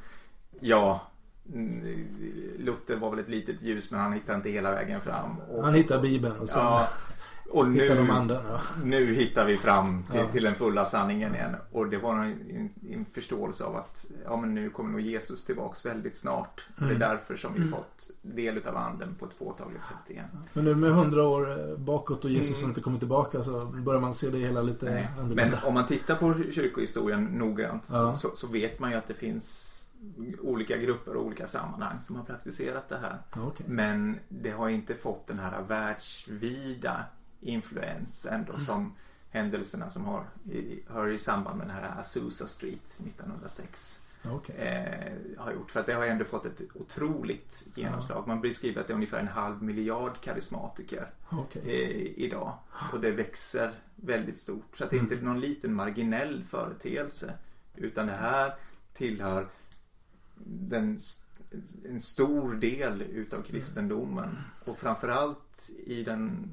[0.61, 1.01] Ja,
[2.59, 5.39] Luther var väl ett litet ljus men han hittade inte hela vägen fram.
[5.49, 6.89] Och, han hittade Bibeln och sen ja,
[7.55, 8.61] och nu, de andra, ja.
[8.85, 10.27] nu hittar vi fram till, ja.
[10.33, 11.57] till, den fulla sanningen igen.
[11.73, 15.87] Och det var en, en, förståelse av att ja, men nu kommer nog Jesus tillbaks
[15.87, 16.69] väldigt snart.
[16.79, 16.89] Mm.
[16.89, 17.17] Det är mm.
[17.17, 17.71] därför som vi mm.
[17.71, 20.27] fått del av anden på ett påtagligt sätt igen.
[20.53, 22.71] Men nu med hundra år eh, bakåt och Jesus mm.
[22.71, 25.45] inte kommer tillbaka så börjar man se det hela lite annorlunda.
[25.45, 29.74] Men om man tittar på kyrkohistorien noggrant så, så vet man ju att det finns
[30.41, 33.43] olika grupper och olika sammanhang som har praktiserat det här.
[33.47, 33.67] Okay.
[33.69, 37.05] Men det har inte fått den här världsvida
[37.41, 38.65] influens ändå mm.
[38.65, 38.95] som
[39.31, 44.57] händelserna som har, i, hör i samband med den här Azusa Street 1906 Okay.
[44.57, 45.71] Eh, har gjort.
[45.71, 48.23] För att det har ändå fått ett otroligt genomslag.
[48.23, 48.27] Ja.
[48.27, 51.63] Man beskriver att det är ungefär en halv miljard karismatiker okay.
[51.63, 52.59] eh, idag.
[52.93, 54.77] Och det växer väldigt stort.
[54.77, 55.27] Så att det är inte mm.
[55.27, 57.33] någon liten marginell företeelse.
[57.77, 58.55] Utan det här
[58.95, 59.49] tillhör
[60.45, 60.99] den,
[61.89, 64.39] en stor del utav kristendomen.
[64.65, 66.49] Och framförallt i den,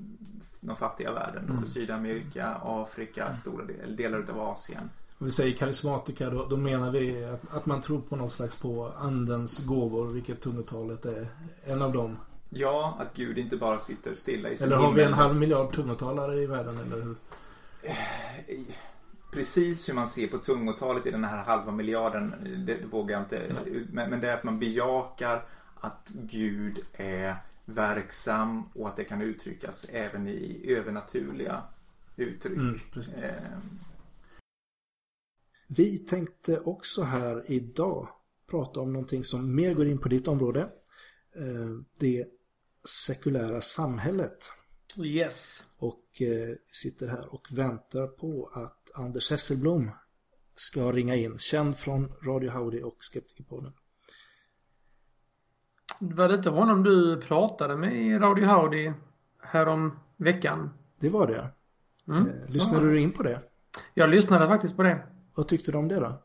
[0.60, 1.50] den fattiga världen.
[1.50, 1.65] Mm.
[1.65, 4.89] Sydamerika, Afrika, stora del, delar utav Asien.
[5.17, 8.62] Om vi säger karismatika då, då menar vi att, att, man tror på något slags
[8.62, 11.28] på andens gåvor, vilket tungotalet är
[11.63, 12.17] en av dem.
[12.50, 15.74] Ja, att Gud inte bara sitter stilla i sin Eller har vi en halv miljard
[15.76, 17.15] tungotalare i världen, eller hur?
[19.32, 23.24] Precis hur man ser på tungotalet i den här halva miljarden, det, det vågar jag
[23.24, 23.56] inte.
[23.91, 25.41] Men, men det är att man bejakar
[25.76, 31.63] att Gud är verksam och att det kan uttryckas även i övernaturliga
[32.15, 32.58] uttryck.
[32.58, 32.80] Mm,
[33.24, 33.58] eh,
[35.67, 38.08] vi tänkte också här idag
[38.48, 40.62] prata om någonting som mer går in på ditt område.
[41.36, 42.26] Eh, det
[42.84, 44.52] sekulära samhället.
[44.98, 45.64] Yes.
[45.78, 49.92] Och eh, sitter här och väntar på att Anders Hesselblom
[50.56, 51.38] ska ringa in.
[51.38, 53.74] Känd från Radio Howdy och Skeptikerpodden.
[56.00, 58.92] Var det inte honom du pratade med i Radio Howdy
[59.40, 60.70] härom veckan?
[61.00, 61.50] Det var det.
[62.08, 63.42] Mm, eh, lyssnade du in på det?
[63.94, 65.08] Jag lyssnade faktiskt på det.
[65.36, 66.24] Vad tyckte du om det då?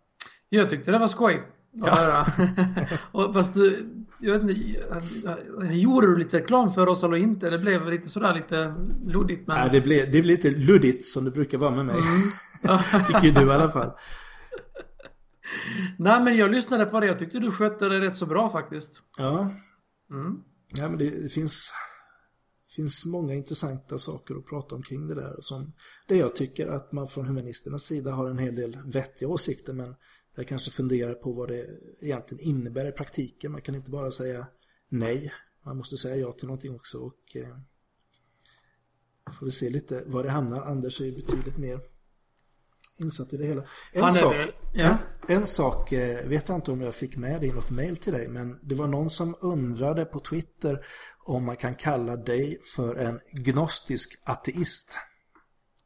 [0.48, 1.42] Jag tyckte det var skoj.
[1.70, 2.26] Ja.
[3.12, 3.90] och fast du,
[4.26, 7.50] jag vet inte, gjorde du lite reklam för oss eller inte?
[7.50, 8.74] Det blev lite sådär lite
[9.06, 9.46] luddigt.
[9.46, 9.56] Men...
[9.56, 11.96] Nej, det blev, det blev lite luddigt som det brukar vara med mig.
[11.96, 12.78] Mm.
[13.06, 13.92] Tycker du i alla fall.
[15.98, 17.06] Nej, men jag lyssnade på det.
[17.06, 19.02] Jag tyckte du skötte det rätt så bra faktiskt.
[19.16, 19.50] Ja.
[20.10, 20.42] Mm.
[20.68, 21.72] Ja, men det, det finns
[22.76, 25.36] finns många intressanta saker att prata om kring det där.
[25.40, 25.72] Som,
[26.08, 29.94] det jag tycker att man från humanisternas sida har en hel del vettiga åsikter men
[30.36, 31.66] jag kanske funderar på vad det
[32.00, 33.52] egentligen innebär i praktiken.
[33.52, 34.46] Man kan inte bara säga
[34.88, 35.32] nej.
[35.64, 37.56] Man måste säga ja till någonting också och eh,
[39.38, 40.60] får vi se lite var det hamnar.
[40.60, 41.80] Anders är ju betydligt mer
[42.98, 43.64] insatt i det hela.
[43.92, 44.34] En sak,
[44.74, 44.98] ja.
[45.28, 48.12] en, en sak eh, vet jag inte om jag fick med i något mail till
[48.12, 50.86] dig men det var någon som undrade på Twitter
[51.24, 54.96] om man kan kalla dig för en gnostisk ateist.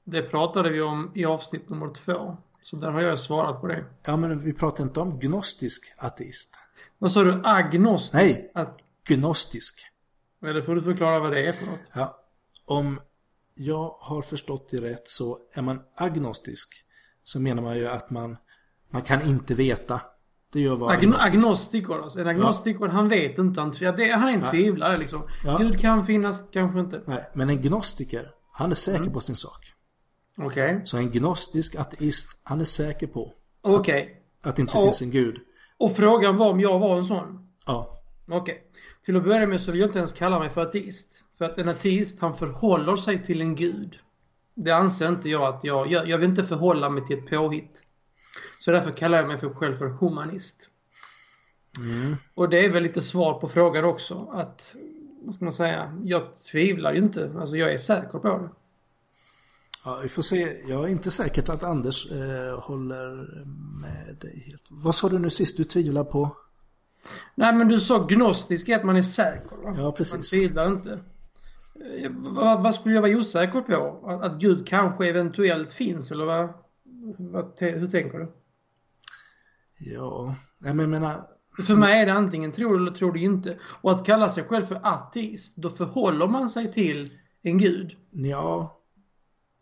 [0.05, 2.37] Det pratade vi om i avsnitt nummer två.
[2.71, 3.85] Så där har jag svarat på det.
[4.03, 6.55] Ja, men vi pratar inte om gnostisk ateist.
[6.99, 7.41] Vad sa du?
[7.45, 8.41] Agnostisk?
[8.55, 8.67] Nej,
[9.09, 9.81] gnostisk.
[10.47, 11.91] Eller får du förklara vad det är för något?
[11.95, 12.19] Ja.
[12.65, 13.01] Om
[13.55, 16.69] jag har förstått det rätt så är man agnostisk
[17.25, 18.37] så menar man ju att man,
[18.91, 20.01] man kan inte veta.
[20.53, 22.21] Det gör vad Agn agnostiker alltså.
[22.21, 22.91] En agnostiker, ja.
[22.91, 23.61] han vet inte.
[23.61, 25.23] Han, det, han är en tvivlare liksom.
[25.45, 25.57] Ja.
[25.57, 27.03] Gud kan finnas, kanske inte.
[27.07, 29.13] Nej, men en gnostiker, han är säker mm.
[29.13, 29.75] på sin sak.
[30.41, 30.75] Okej.
[30.75, 30.87] Okay.
[30.87, 33.33] Så en gnostisk ateist, han är säker på.
[33.63, 34.03] Okay.
[34.03, 35.41] Att, att det inte och, finns en gud.
[35.79, 37.49] Och frågan var om jag var en sån?
[37.67, 38.03] Ja.
[38.29, 38.41] Okej.
[38.41, 38.57] Okay.
[39.03, 41.25] Till att börja med så vill jag inte ens kalla mig för ateist.
[41.39, 43.99] För att en ateist, han förhåller sig till en gud.
[44.55, 46.07] Det anser inte jag att jag gör.
[46.07, 47.85] Jag vill inte förhålla mig till ett påhitt.
[48.59, 50.71] Så därför kallar jag mig för själv för humanist.
[51.79, 52.17] Mm.
[52.35, 54.29] Och det är väl lite svar på frågan också.
[54.33, 54.77] Att,
[55.23, 57.33] vad ska man säga, jag tvivlar ju inte.
[57.39, 58.49] Alltså jag är säker på det.
[59.85, 60.57] Ja, vi får se.
[60.69, 63.17] Jag är inte säker att Anders eh, håller
[63.81, 64.65] med dig helt.
[64.69, 66.37] Vad sa du nu sist du tvivlar på?
[67.35, 69.57] Nej men du sa gnostisk att man är säker.
[69.57, 69.75] Va?
[69.79, 70.15] Ja precis.
[70.15, 70.91] Man tvivlar inte.
[70.93, 74.07] Eh, vad, vad, skulle jag vara osäker på?
[74.07, 76.49] Att, att Gud kanske eventuellt finns eller vad,
[77.19, 78.33] vad hur tänker du?
[79.79, 81.23] Ja, nej men jag menar...
[81.67, 83.59] För mig är det antingen tror du eller tror du inte.
[83.63, 87.11] Och att kalla sig själv för ateist, då förhåller man sig till
[87.43, 87.97] en gud.
[88.11, 88.80] Ja.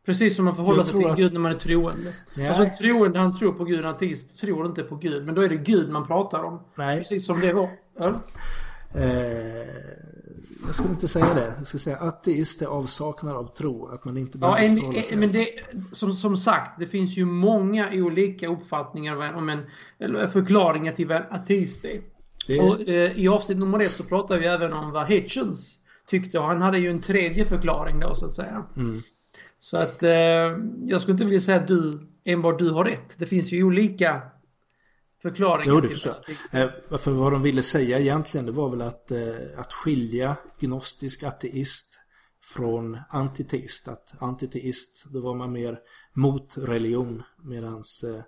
[0.08, 2.12] Precis som man förhåller sig till en gud när man är troende.
[2.34, 2.48] Nej.
[2.48, 5.26] Alltså en troende han tror på gud, en ateist tror inte på gud.
[5.26, 6.60] Men då är det gud man pratar om.
[6.74, 6.98] Nej.
[6.98, 7.68] Precis som det var.
[8.94, 9.02] Eh,
[10.66, 11.54] jag skulle inte säga det.
[11.58, 13.86] Jag skulle säga ateist är avsaknad av tro.
[13.86, 15.48] Att man inte behöver ja, förhålla sig men det,
[15.92, 19.60] som, som sagt, det finns ju många olika uppfattningar om en,
[19.98, 22.00] eller förklaringar till vad en ateist är.
[22.46, 22.60] Det...
[22.60, 26.38] Och, eh, I avsnitt nummer ett så pratade vi även om vad Hitchens tyckte.
[26.38, 28.64] Och han hade ju en tredje förklaring då så att säga.
[28.76, 29.02] Mm.
[29.58, 30.10] Så att eh,
[30.86, 33.18] jag skulle inte vilja säga att du, enbart du har rätt.
[33.18, 34.22] Det finns ju olika
[35.22, 35.74] förklaringen.
[35.74, 36.14] Jo, det förstår
[36.52, 36.62] jag.
[36.62, 41.22] Eh, för vad de ville säga egentligen det var väl att, eh, att skilja gnostisk
[41.22, 41.94] ateist
[42.54, 43.88] från antiteist.
[43.88, 45.78] Att antiteist, då var man mer
[46.12, 48.22] mot religion medan eh,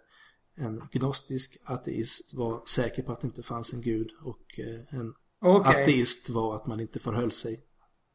[0.67, 5.15] en gnostisk ateist var säker på att det inte fanns en gud och eh, en
[5.41, 5.83] okay.
[5.83, 7.61] ateist var att man inte förhöll sig.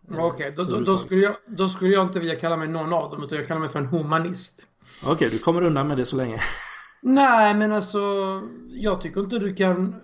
[0.10, 0.52] Okej, okay.
[0.52, 3.24] då, då, då, skulle jag, då skulle jag inte vilja kalla mig någon av dem
[3.24, 4.68] utan jag kallar mig för en humanist.
[5.02, 6.40] Okej, okay, du kommer undan med det så länge.
[7.02, 8.02] Nej, men alltså
[8.70, 9.96] jag tycker inte du kan...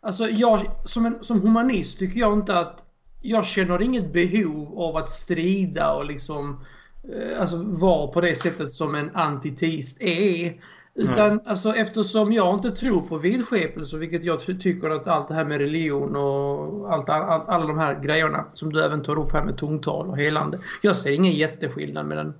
[0.00, 2.82] Alltså jag, som, en, som humanist tycker jag inte att...
[3.22, 6.64] Jag känner inget behov av att strida och liksom...
[7.04, 10.60] Eh, alltså vara på det sättet som en antiteist är.
[10.98, 11.44] Utan Nej.
[11.46, 15.58] alltså eftersom jag inte tror på vidskepelse, vilket jag tycker att allt det här med
[15.58, 19.58] religion och allt, all, alla de här grejerna som du även tar upp här med
[19.58, 20.58] tungtal och helande.
[20.82, 22.34] Jag ser ingen jätteskillnad mellan,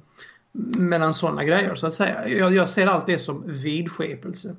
[0.78, 2.28] mellan sådana grejer så att säga.
[2.28, 4.56] Jag, jag ser allt det som vidskepelse.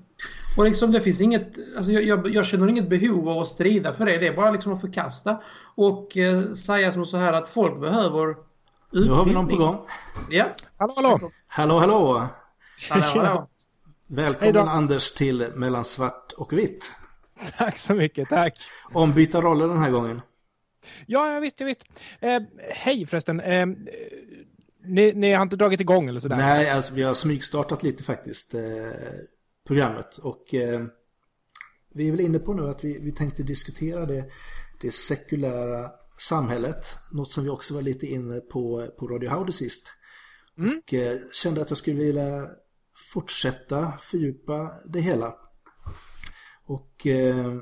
[0.57, 3.93] Och liksom det finns inget, alltså jag, jag, jag, känner inget behov av att strida
[3.93, 4.17] för det.
[4.17, 5.41] Det är bara liksom att förkasta
[5.75, 8.36] och eh, säga som så här att folk behöver
[8.91, 9.12] utbildning.
[9.12, 9.77] Nu har vi någon på gång.
[10.29, 10.45] Ja.
[10.77, 11.31] Hallå, hallå.
[11.47, 12.27] Hallå, hallå.
[12.89, 13.47] hallå, hallå.
[14.09, 16.91] Välkommen Anders till Mellan svart och vitt.
[17.57, 18.59] Tack så mycket, tack.
[18.93, 20.21] Ombyta roller den här gången.
[21.05, 21.83] Ja, jag vet, jag vet.
[22.19, 22.39] Eh,
[22.69, 23.39] hej förresten.
[23.39, 23.65] Eh,
[24.83, 26.37] ni, ni, har inte dragit igång eller sådär?
[26.37, 28.61] Nej, alltså vi har smygstartat lite faktiskt eh,
[29.67, 30.17] programmet.
[30.17, 30.85] Och eh,
[31.93, 34.25] vi är väl inne på nu att vi, vi tänkte diskutera det,
[34.81, 36.97] det sekulära samhället.
[37.11, 39.87] Något som vi också var lite inne på på Radio Howdy sist.
[40.57, 40.81] Mm.
[40.83, 42.47] Och eh, kände att jag skulle vilja
[42.97, 45.36] fortsätta fördjupa det hela.
[46.65, 47.55] Och eh,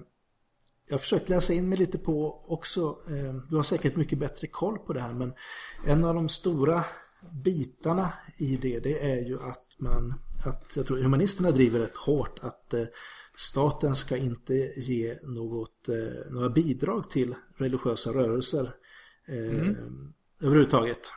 [0.88, 4.48] jag har försökt läsa in mig lite på också, eh, du har säkert mycket bättre
[4.48, 5.34] koll på det här, men
[5.86, 6.84] en av de stora
[7.44, 10.14] bitarna i det, det är ju att man,
[10.46, 12.86] att jag tror humanisterna driver rätt hårt att eh,
[13.38, 18.76] staten ska inte ge något, eh, några bidrag till religiösa rörelser
[19.28, 20.14] eh, mm.
[20.42, 21.12] överhuvudtaget.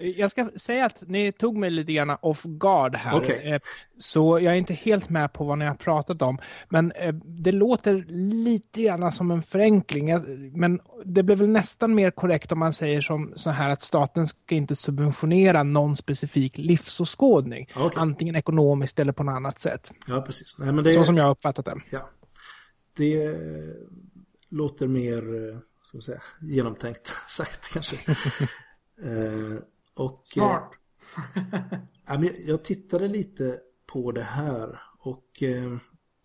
[0.00, 3.16] Jag ska säga att ni tog mig lite grann off guard här.
[3.16, 3.52] Okay.
[3.52, 3.60] Eh,
[3.98, 6.38] så jag är inte helt med på vad ni har pratat om.
[6.68, 8.04] Men eh, det låter
[8.44, 10.10] lite grann som en förenkling.
[10.58, 14.26] Men det blir väl nästan mer korrekt om man säger som så här att staten
[14.26, 17.68] ska inte subventionera någon specifik livsåskådning.
[17.76, 18.02] Okay.
[18.02, 19.92] Antingen ekonomiskt eller på något annat sätt.
[20.06, 20.58] Ja, precis.
[20.58, 20.94] Nej, men det...
[20.94, 21.76] Så som jag har uppfattat det.
[21.90, 22.10] Ja.
[22.96, 23.36] Det
[24.50, 25.22] låter mer
[25.90, 27.96] ska säga, genomtänkt sagt kanske.
[29.02, 29.58] Eh,
[30.00, 30.72] och, Smart.
[32.08, 35.76] Eh, jag tittade lite på det här och eh,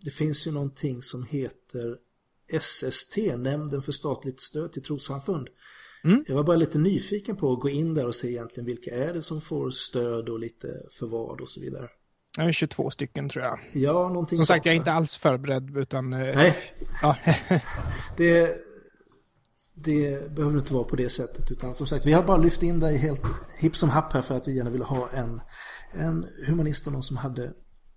[0.04, 1.98] det finns ju någonting som heter
[2.60, 5.50] SST, Nämnden för statligt stöd till trossamfund.
[6.04, 6.26] Mm.
[6.28, 9.14] Jag var bara lite nyfiken på att gå in där och se egentligen vilka är
[9.14, 11.90] det som får stöd och lite för vad och så vidare.
[12.38, 13.60] Jag är 22 stycken tror jag.
[13.74, 16.10] Ja, någonting Som sagt, jag är inte alls förberedd utan...
[16.10, 16.58] Nej.
[17.02, 17.18] Ja.
[18.18, 18.56] det,
[19.76, 21.52] det behöver inte vara på det sättet.
[21.52, 23.22] Utan som sagt, vi har bara lyft in dig helt
[23.58, 25.42] hipp som happ här för att vi gärna ville ha en,
[25.92, 27.54] en humanist och någon som hade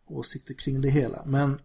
[0.08, 1.24] åsikter kring det hela.
[1.26, 1.58] Men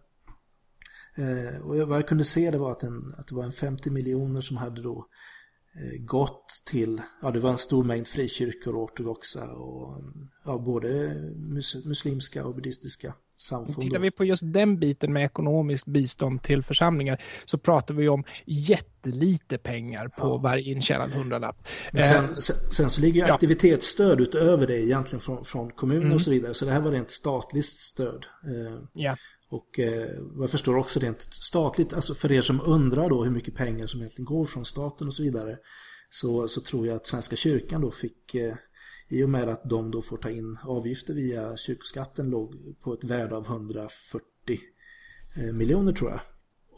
[1.16, 3.90] eh, och vad jag kunde se det var att, en, att det var en 50
[3.90, 5.08] miljoner som hade då
[5.76, 10.04] eh, gått till, ja det var en stor mängd frikyrkor och ortodoxa och
[10.46, 13.82] ja, både mus, muslimska och buddhistiska samfund.
[13.82, 18.24] Tittar vi på just den biten med ekonomiskt bistånd till församlingar så pratar vi om
[18.46, 20.38] jättelite pengar på ja.
[20.38, 21.68] varje intjänad hundralapp.
[21.92, 26.16] Sen, eh, sen, sen, så ligger ju aktivitetsstöd utöver det egentligen från, från kommunen mm.
[26.16, 26.54] och så vidare.
[26.54, 28.26] Så det här var rent statligt stöd.
[28.46, 29.18] Eh, ja.
[29.50, 33.32] Och eh, vad jag förstår också rent statligt, alltså för er som undrar då hur
[33.32, 35.58] mycket pengar som egentligen går från staten och så vidare.
[36.10, 38.56] Så, så tror jag att Svenska kyrkan då fick eh,
[39.14, 43.04] i och med att de då får ta in avgifter via kyrkoskatten låg på ett
[43.04, 44.24] värde av 140
[45.36, 46.20] eh, miljoner tror jag.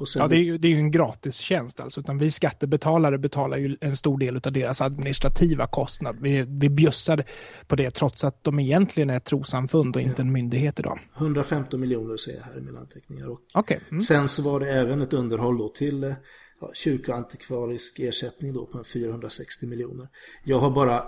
[0.07, 0.21] Sen...
[0.21, 3.57] Ja, det är, ju, det är ju en gratis tjänst alltså, utan vi skattebetalare betalar
[3.57, 6.17] ju en stor del av deras administrativa kostnad.
[6.21, 7.23] Vi, vi bjussar
[7.67, 10.99] på det trots att de egentligen är ett trosamfund och inte en myndighet idag.
[11.17, 13.29] 115 miljoner ser jag här i mina anteckningar.
[13.29, 13.79] Och okay.
[13.91, 14.01] Mm.
[14.01, 16.15] Sen så var det även ett underhåll då till
[16.61, 20.07] ja, kyrkoantikvarisk ersättning då på 460 miljoner.
[20.43, 21.03] Jag har bara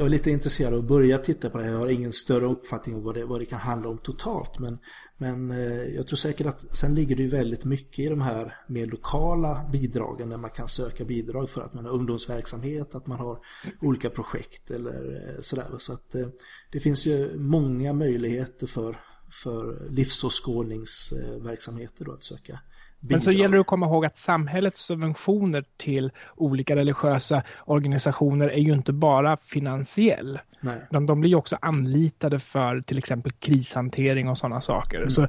[0.00, 1.70] jag är lite intresserad av att börja titta på det här.
[1.70, 4.58] Jag har ingen större uppfattning om vad det, vad det kan handla om totalt.
[4.58, 4.78] Men,
[5.16, 8.56] men eh, jag tror säkert att sen ligger det ju väldigt mycket i de här
[8.68, 13.18] mer lokala bidragen där man kan söka bidrag för att man har ungdomsverksamhet, att man
[13.18, 13.38] har
[13.80, 15.66] olika projekt eller eh, sådär.
[15.78, 16.28] Så att eh,
[16.72, 19.00] det finns ju många möjligheter för,
[19.42, 22.60] för livsåskådningsverksamheter då att söka
[23.00, 23.14] Bidrag.
[23.14, 28.60] Men så gäller det att komma ihåg att samhällets subventioner till olika religiösa organisationer är
[28.60, 30.38] ju inte bara finansiell.
[30.60, 30.86] Nej.
[30.90, 34.96] Utan de blir också anlitade för till exempel krishantering och sådana saker.
[34.96, 35.10] Mm.
[35.10, 35.28] Så eh,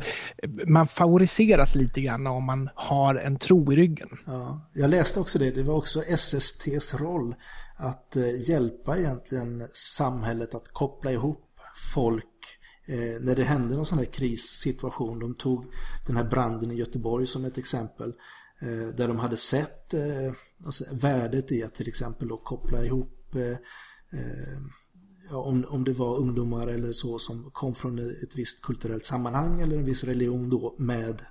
[0.67, 4.09] man favoriseras lite grann om man har en tro i ryggen.
[4.25, 5.51] Ja, jag läste också det.
[5.51, 7.35] Det var också SSTs roll
[7.77, 11.47] att eh, hjälpa egentligen samhället att koppla ihop
[11.93, 12.60] folk
[12.91, 15.19] eh, när det hände någon sån här krissituation.
[15.19, 15.65] De tog
[16.07, 18.13] den här branden i Göteborg som ett exempel.
[18.59, 20.33] Eh, där de hade sett eh,
[20.65, 23.57] alltså värdet i att till exempel då koppla ihop eh,
[24.19, 24.57] eh,
[25.29, 29.61] ja, om, om det var ungdomar eller så som kom från ett visst kulturellt sammanhang
[29.61, 31.21] eller en viss religion då med,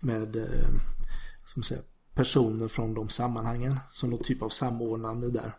[0.00, 0.68] med eh,
[1.44, 5.52] som säger, personer från de sammanhangen som någon typ av samordnande där.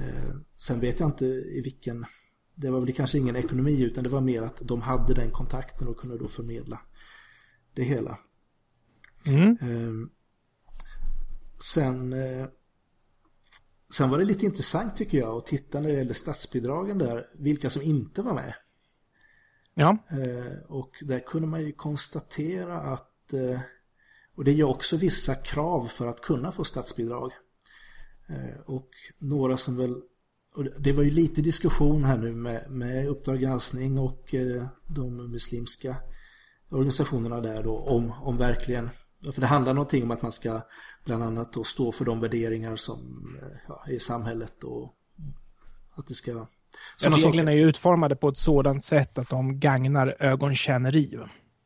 [0.00, 2.06] Eh, sen vet jag inte i vilken,
[2.60, 5.88] det var väl kanske ingen ekonomi utan det var mer att de hade den kontakten
[5.88, 6.80] och kunde då förmedla
[7.74, 8.18] det hela.
[9.26, 9.58] Mm.
[9.60, 10.08] Eh,
[11.60, 12.46] sen eh,
[13.92, 17.70] Sen var det lite intressant tycker jag att titta när det gäller statsbidragen där, vilka
[17.70, 18.54] som inte var med.
[19.74, 19.98] Ja.
[20.10, 23.60] Eh, och där kunde man ju konstatera att, eh,
[24.36, 27.32] och det är ju också vissa krav för att kunna få statsbidrag.
[28.66, 30.02] Och några som väl,
[30.56, 34.34] och det var ju lite diskussion här nu med, med Uppdrag granskning och
[34.86, 35.96] de muslimska
[36.68, 38.90] organisationerna där då om, om verkligen
[39.32, 40.60] för det handlar någonting om att man ska
[41.04, 43.26] bland annat då stå för de värderingar som
[43.68, 44.94] ja, är i samhället och
[45.94, 46.46] att det ska...
[47.02, 51.18] Ja, reglerna är ju utformade på ett sådant sätt att de gagnar ögonkänneri.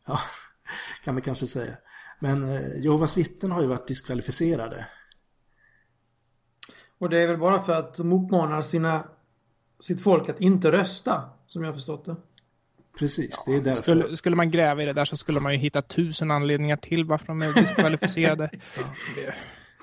[0.06, 0.18] Ja,
[1.04, 1.76] kan man kanske säga.
[2.20, 4.86] Men eh, Jehovas vittnen har ju varit diskvalificerade.
[7.04, 9.06] Och det är väl bara för att de uppmanar sina,
[9.80, 12.16] sitt folk att inte rösta, som jag har förstått det.
[12.98, 13.82] Precis, det är därför.
[13.82, 17.04] Skulle, skulle, man gräva i det där så skulle man ju hitta tusen anledningar till
[17.04, 18.50] varför de är diskvalificerade.
[18.76, 19.32] ja.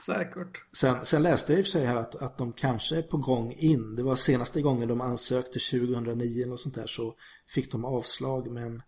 [0.05, 0.65] Säkert.
[0.73, 3.17] Sen, sen, läste jag i och för sig här att, att de kanske är på
[3.17, 3.95] gång in.
[3.95, 7.15] Det var senaste gången de ansökte 2009 eller sånt där så
[7.47, 8.81] fick de avslag men,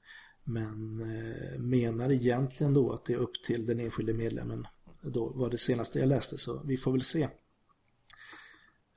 [0.43, 4.67] men eh, menar egentligen då att det är upp till den enskilde medlemmen.
[5.01, 7.27] Då var det senaste jag läste så vi får väl se.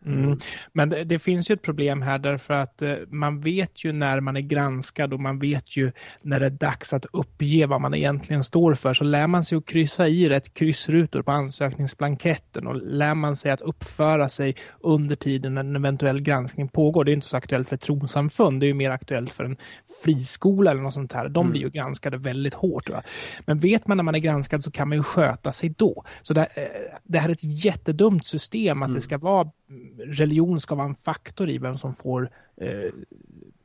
[0.07, 0.39] Mm.
[0.73, 4.21] Men det, det, finns ju ett problem här därför att eh, man vet ju när
[4.21, 5.93] man är granskad och man vet ju
[6.23, 8.95] när det är dags att uppge vad man egentligen står för.
[8.95, 13.51] Så lär man sig att kryssa i rätt kryssrutor på ansökningsblanketten och lär man sig
[13.51, 17.05] att uppföra sig under tiden när en eventuell granskning pågår.
[17.05, 19.57] Det är inte så aktuellt för trossamfund, det är ju mer aktuellt för en
[20.05, 21.29] friskola eller något sånt här.
[21.29, 21.53] De mm.
[21.53, 22.91] blir ju granskade väldigt hårt.
[22.91, 23.03] Va?
[23.47, 26.05] Men vet man när man är granskad så kan man ju sköta sig då.
[26.23, 28.95] Så det, eh, det här är ett jättedumt system att mm.
[28.95, 29.51] det ska vara
[29.99, 32.31] religion ska vara en faktor i vem som får
[32.61, 32.93] eh,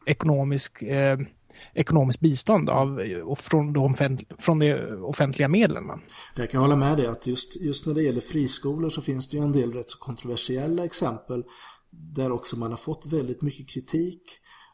[0.06, 1.20] ekonomisk, eh,
[1.74, 4.74] ekonomiskt bistånd av, och från, de offentliga, från de
[5.04, 5.86] offentliga medlen.
[5.86, 6.02] Man.
[6.36, 9.38] Jag kan hålla med dig att just, just när det gäller friskolor så finns det
[9.38, 11.44] ju en del rätt så kontroversiella exempel
[11.90, 14.22] där också man har fått väldigt mycket kritik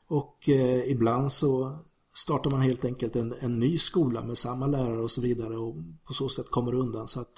[0.07, 1.79] och eh, ibland så
[2.13, 5.75] startar man helt enkelt en, en ny skola med samma lärare och så vidare och
[6.07, 7.07] på så sätt kommer undan.
[7.07, 7.33] Så att,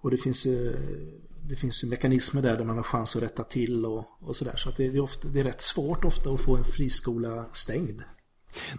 [0.00, 0.76] och det finns ju
[1.50, 4.56] det finns ju mekanismer där, där man har chans att rätta till och, och sådär.
[4.56, 8.02] Så att det, är ofta, det är rätt svårt ofta att få en friskola stängd.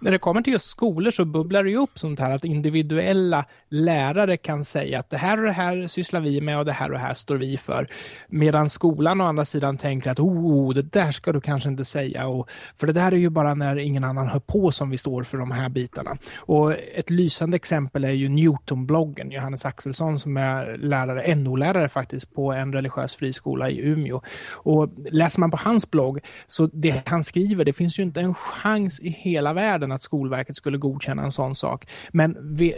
[0.02, 3.46] När det kommer till just skolor så bubblar det ju upp sånt här att individuella
[3.70, 6.86] lärare kan säga att det här och det här sysslar vi med och det här
[6.86, 7.88] och det här står vi för.
[8.28, 12.28] Medan skolan å andra sidan tänker att oh, det där ska du kanske inte säga.
[12.28, 15.24] Och, för det där är ju bara när ingen annan hör på som vi står
[15.24, 16.18] för de här bitarna.
[16.38, 22.54] Och ett lysande exempel är ju Newton-bloggen, Johannes Axelsson som är lärare, NO-lärare faktiskt, på
[22.54, 24.22] en religiös friskola i Umeå.
[24.52, 28.34] Och läser man på hans blogg så det han skriver, det finns ju inte en
[28.34, 31.88] chans i hela världen världen att Skolverket skulle godkänna en sån sak.
[32.12, 32.74] Men, vi,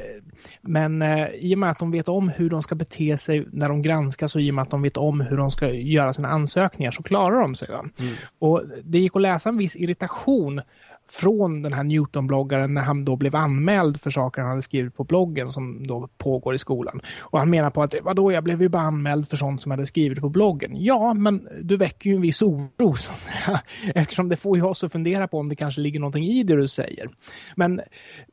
[0.61, 3.69] men eh, i och med att de vet om hur de ska bete sig när
[3.69, 6.29] de granskas och i och med att de vet om hur de ska göra sina
[6.29, 7.69] ansökningar så klarar de sig.
[7.69, 8.13] Mm.
[8.39, 10.61] Och Det gick att läsa en viss irritation
[11.10, 15.04] från den här Newton-bloggaren när han då blev anmäld för saker han hade skrivit på
[15.04, 17.01] bloggen som då pågår i skolan.
[17.20, 19.78] Och han menar på att vadå, jag blev ju bara anmäld för sånt som jag
[19.78, 20.72] hade skrivit på bloggen.
[20.76, 22.95] Ja, men du väcker ju en viss oro
[23.95, 26.56] eftersom det får ju oss att fundera på om det kanske ligger någonting i det
[26.56, 27.10] du säger.
[27.56, 27.82] Men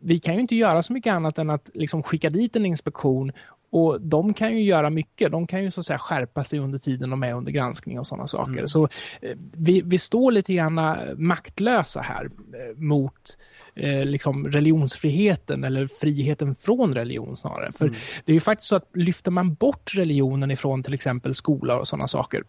[0.01, 3.33] vi kan ju inte göra så mycket annat än att liksom skicka dit en inspektion
[3.73, 5.33] och de kan ju göra mycket.
[5.33, 8.07] De kan ju så att säga skärpa sig under tiden de är under granskning och
[8.07, 8.53] sådana saker.
[8.53, 8.68] Mm.
[8.68, 8.85] Så
[9.23, 13.39] eh, vi, vi står lite grann eh, maktlösa här eh, mot
[13.75, 17.73] eh, liksom religionsfriheten eller friheten från religion snarare.
[17.73, 17.99] För mm.
[18.25, 21.89] det är ju faktiskt så att lyfter man bort religionen ifrån till exempel skola och
[21.89, 22.43] sådana saker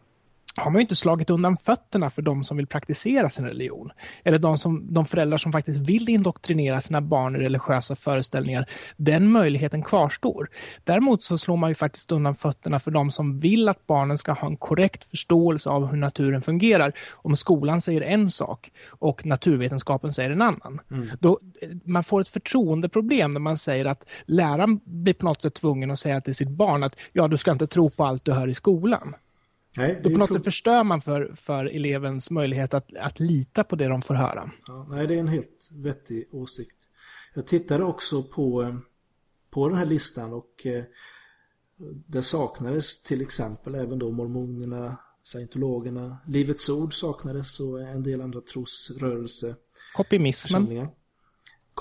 [0.56, 3.92] har man ju inte slagit undan fötterna för de som vill praktisera sin religion.
[4.24, 8.66] Eller de, som, de föräldrar som faktiskt vill indoktrinera sina barn i religiösa föreställningar.
[8.98, 10.50] Den möjligheten kvarstår.
[10.84, 14.32] Däremot så slår man ju faktiskt undan fötterna för de som vill att barnen ska
[14.32, 16.94] ha en korrekt förståelse av hur naturen fungerar.
[17.12, 20.82] Om skolan säger en sak och naturvetenskapen säger en annan.
[20.92, 21.10] Mm.
[21.20, 21.40] Då,
[21.84, 26.00] man får ett förtroendeproblem när man säger att läraren blir på något sätt tvungen att
[26.00, 28.54] säga till sitt barn att ja, du ska inte tro på allt du hör i
[28.54, 29.16] skolan.
[29.78, 33.76] Nej, Då på något sätt förstör man för, för elevens möjlighet att, att lita på
[33.76, 34.52] det de får höra.
[34.68, 36.78] Ja, nej, det är en helt vettig åsikt.
[37.34, 38.76] Jag tittade också på, eh,
[39.50, 40.84] på den här listan och eh,
[42.08, 46.18] det saknades till exempel även då mormonerna, scientologerna.
[46.28, 49.56] Livets ord saknades och en del andra trosrörelse.
[49.94, 50.88] Kopimismen.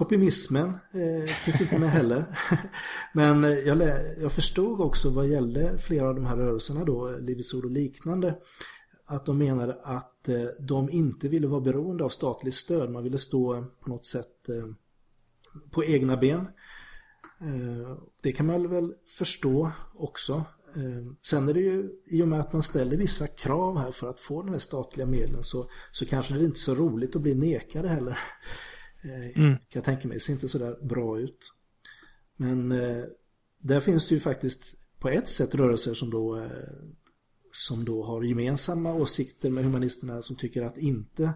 [0.00, 2.24] Kopimismen eh, finns inte med heller.
[3.12, 3.82] Men eh, jag,
[4.20, 7.70] jag förstod också vad gällde flera av de här rörelserna då, eh, Livets ord och
[7.70, 8.38] liknande,
[9.06, 12.90] att de menade att eh, de inte ville vara beroende av statligt stöd.
[12.90, 14.66] Man ville stå eh, på något sätt eh,
[15.70, 16.40] på egna ben.
[17.40, 20.44] Eh, det kan man väl förstå också.
[20.76, 24.10] Eh, sen är det ju i och med att man ställer vissa krav här för
[24.10, 27.22] att få den här statliga medlen så, så kanske det är inte så roligt att
[27.22, 28.18] bli nekade heller.
[29.02, 29.56] Eh, mm.
[29.56, 30.16] Kan jag tänka mig.
[30.16, 31.52] Det ser inte så där bra ut.
[32.36, 33.04] Men eh,
[33.58, 36.50] där finns det ju faktiskt på ett sätt rörelser som då, eh,
[37.52, 41.32] som då har gemensamma åsikter med humanisterna som tycker att inte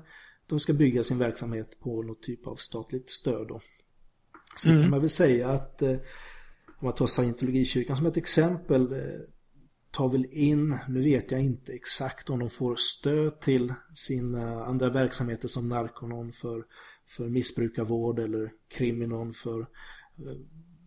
[0.47, 3.49] de ska bygga sin verksamhet på något typ av statligt stöd.
[3.49, 3.61] Då.
[4.57, 4.83] Sen mm.
[4.83, 5.97] kan man väl säga att eh,
[6.67, 9.21] om man tar scientologikyrkan som ett exempel eh,
[9.91, 14.91] tar väl in, nu vet jag inte exakt om de får stöd till sina andra
[14.91, 16.65] verksamheter som Narconon för
[17.07, 19.67] för missbrukarvård eller kriminon för, eh,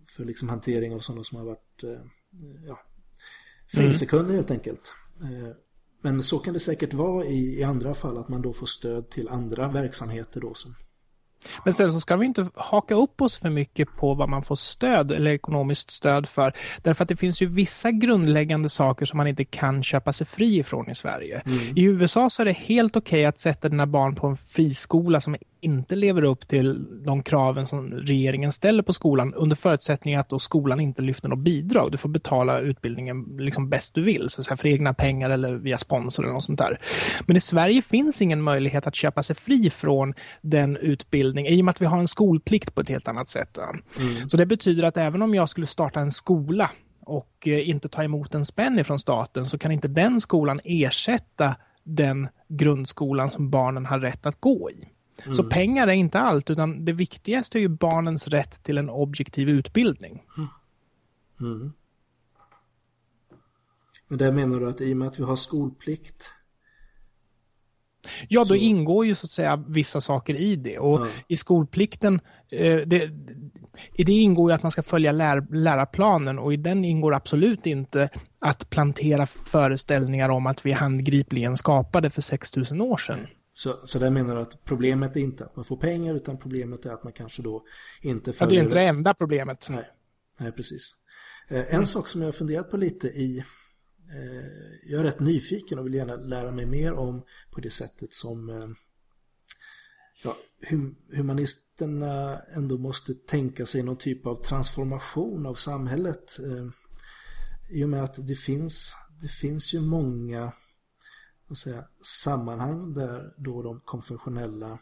[0.07, 2.01] för liksom hantering av sådana som har varit eh,
[2.67, 2.79] ja,
[3.73, 4.35] fängelsekunder mm.
[4.35, 4.93] helt enkelt.
[5.21, 5.55] Eh,
[6.01, 9.09] men så kan det säkert vara i, i andra fall att man då får stöd
[9.09, 10.75] till andra verksamheter då som
[11.65, 14.55] men sen så ska vi inte haka upp oss för mycket på vad man får
[14.55, 16.53] stöd eller ekonomiskt stöd för.
[16.81, 20.57] Därför att det finns ju vissa grundläggande saker som man inte kan köpa sig fri
[20.57, 21.41] ifrån i Sverige.
[21.45, 21.77] Mm.
[21.77, 25.21] I USA så är det helt okej okay att sätta dina barn på en friskola
[25.21, 30.29] som inte lever upp till de kraven som regeringen ställer på skolan under förutsättning att
[30.29, 31.91] då skolan inte lyfter något bidrag.
[31.91, 36.23] Du får betala utbildningen liksom bäst du vill, så för egna pengar eller via sponsor
[36.23, 36.77] eller något sånt där.
[37.25, 41.65] Men i Sverige finns ingen möjlighet att köpa sig fri från den utbildningen i och
[41.65, 43.57] med att vi har en skolplikt på ett helt annat sätt.
[43.99, 44.29] Mm.
[44.29, 46.71] Så det betyder att även om jag skulle starta en skola
[47.05, 51.55] och eh, inte ta emot en spänn ifrån staten så kan inte den skolan ersätta
[51.83, 54.87] den grundskolan som barnen har rätt att gå i.
[55.23, 55.35] Mm.
[55.35, 59.49] Så pengar är inte allt, utan det viktigaste är ju barnens rätt till en objektiv
[59.49, 60.23] utbildning.
[60.37, 60.49] Mm.
[61.41, 61.73] mm.
[64.07, 66.29] Men där menar du att i och med att vi har skolplikt
[68.27, 68.55] Ja, då så...
[68.55, 70.79] ingår ju så att säga vissa saker i det.
[70.79, 71.07] Och ja.
[71.27, 73.11] i skolplikten, eh, det,
[73.93, 77.65] i det ingår ju att man ska följa lär, lärarplanen och i den ingår absolut
[77.65, 78.09] inte
[78.39, 83.27] att plantera föreställningar om att vi handgripligen skapade för 6000 år sedan.
[83.57, 86.85] Så, så där menar du att problemet är inte att man får pengar utan problemet
[86.85, 87.65] är att man kanske då
[88.01, 88.45] inte följer...
[88.45, 89.67] Att det är inte det enda problemet.
[89.69, 89.89] Nej,
[90.37, 90.95] Nej precis.
[91.47, 91.85] Eh, en mm.
[91.85, 93.37] sak som jag har funderat på lite i...
[93.37, 94.47] Eh,
[94.83, 98.49] jag är rätt nyfiken och vill gärna lära mig mer om på det sättet som
[98.49, 98.67] eh,
[100.23, 100.37] ja,
[100.69, 106.39] hum, humanisterna ändå måste tänka sig någon typ av transformation av samhället.
[106.39, 106.67] Eh,
[107.69, 110.53] I och med att det finns, det finns ju många
[111.55, 114.79] säga, sammanhang där då de konfessionella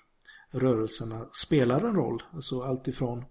[0.49, 2.24] rörelserna spelar en roll.
[2.34, 3.26] Alltså alltifrån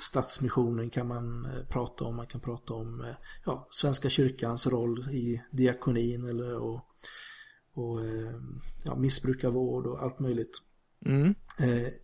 [0.00, 3.14] Stadsmissionen kan man eh, prata om, man kan prata om eh,
[3.44, 6.80] ja, Svenska kyrkans roll i diakonin eller och,
[7.72, 8.34] och eh,
[8.84, 10.62] ja, missbrukarvård och allt möjligt.
[11.06, 11.34] Mm.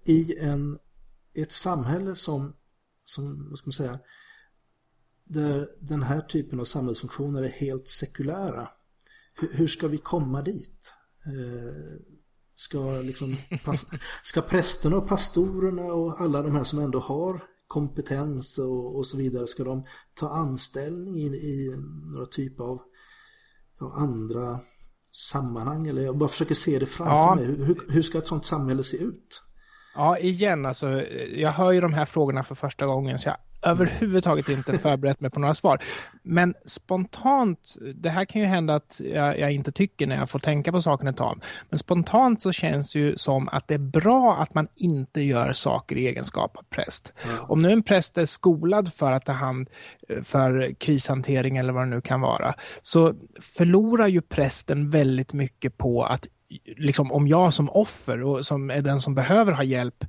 [0.05, 0.79] I en,
[1.35, 2.53] ett samhälle som,
[3.03, 3.99] som, vad ska man säga,
[5.25, 8.69] där den här typen av samhällsfunktioner är helt sekulära
[9.41, 10.93] hur ska vi komma dit?
[11.27, 12.01] Eh,
[12.55, 13.37] ska, liksom,
[14.23, 19.17] ska prästerna och pastorerna och alla de här som ändå har kompetens och, och så
[19.17, 21.75] vidare, ska de ta anställning i, i
[22.13, 22.81] några typer av
[23.81, 24.61] ja, andra
[25.13, 25.87] sammanhang?
[25.87, 27.35] Eller jag bara försöker se det framför ja.
[27.35, 27.45] mig.
[27.45, 29.43] Hur, hur ska ett sånt samhälle se ut?
[29.95, 31.03] Ja, igen, alltså,
[31.35, 33.37] jag hör ju de här frågorna för första gången, så jag
[33.67, 35.79] överhuvudtaget inte förberett mig på några svar.
[36.23, 40.39] Men spontant, det här kan ju hända att jag, jag, inte tycker när jag får
[40.39, 43.79] tänka på saken ett tag, men spontant så känns det ju som att det är
[43.79, 47.13] bra att man inte gör saker i egenskap av präst.
[47.25, 47.37] Mm.
[47.49, 49.71] Om nu en präst är skolad för att ta hand
[50.09, 55.79] eh, för krishantering eller vad det nu kan vara, så förlorar ju prästen väldigt mycket
[55.79, 56.27] på att
[56.77, 60.05] liksom, om jag som offer och som är den som behöver ha hjälp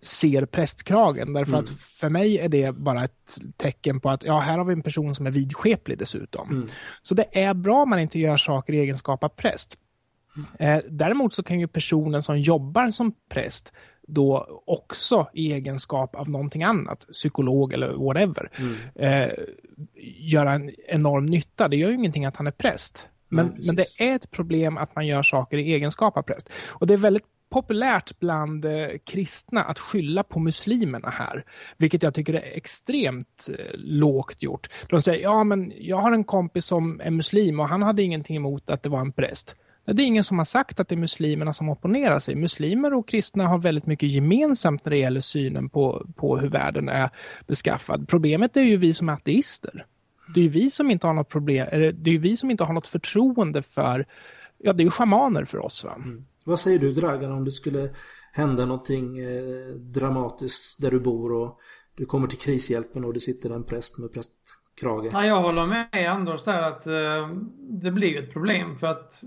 [0.00, 1.32] ser prästkragen.
[1.32, 1.64] Därför mm.
[1.64, 4.82] att för mig är det bara ett tecken på att ja, här har vi en
[4.82, 6.50] person som är vidskeplig dessutom.
[6.50, 6.68] Mm.
[7.02, 9.78] Så det är bra om man inte gör saker i egenskap av präst.
[10.58, 13.72] Eh, däremot så kan ju personen som jobbar som präst
[14.08, 18.74] då också i egenskap av någonting annat, psykolog eller whatever, mm.
[18.94, 19.30] eh,
[20.18, 21.68] göra en enorm nytta.
[21.68, 23.06] Det gör ju ingenting att han är präst.
[23.28, 26.50] Men, Nej, men det är ett problem att man gör saker i egenskap av präst.
[26.68, 31.44] Och det är väldigt populärt bland eh, kristna att skylla på muslimerna här,
[31.76, 34.68] vilket jag tycker är extremt eh, lågt gjort.
[34.88, 38.36] De säger, ja men jag har en kompis som är muslim och han hade ingenting
[38.36, 39.56] emot att det var en präst.
[39.92, 42.34] Det är ingen som har sagt att det är muslimerna som opponerar sig.
[42.34, 46.88] Muslimer och kristna har väldigt mycket gemensamt när det gäller synen på, på hur världen
[46.88, 47.10] är
[47.46, 48.08] beskaffad.
[48.08, 49.86] Problemet är ju vi som är ateister.
[50.34, 52.74] Det är ju vi som inte har något problem, det är vi som inte har
[52.74, 54.06] något förtroende för,
[54.58, 55.84] ja det är ju schamaner för oss.
[55.84, 55.94] Va?
[55.96, 56.24] Mm.
[56.48, 57.90] Vad säger du Dragan om det skulle
[58.32, 61.58] hända någonting eh, dramatiskt där du bor och
[61.94, 65.08] du kommer till krishjälpen och det sitter en präst med prästkrage?
[65.12, 67.28] Ja, jag håller med Anders där att eh,
[67.58, 69.22] det blir ett problem för att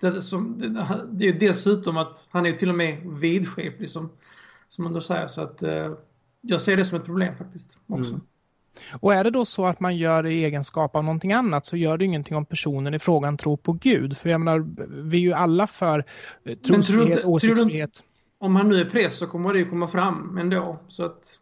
[0.00, 0.68] det, som, det,
[1.12, 4.10] det är ju dessutom att han är till och med vidskeplig som,
[4.68, 5.92] som då säger så att eh,
[6.40, 8.12] jag ser det som ett problem faktiskt också.
[8.12, 8.26] Mm.
[8.92, 11.76] Och är det då så att man gör det i egenskap av någonting annat så
[11.76, 14.16] gör det ingenting om personen i frågan tror på Gud.
[14.16, 14.66] För jag menar,
[15.10, 16.04] vi är ju alla för
[16.44, 18.02] eh, trosfrihet, åsiktsfrihet.
[18.38, 20.78] Om han nu är präst så kommer det ju komma fram ändå.
[20.88, 21.38] Så att...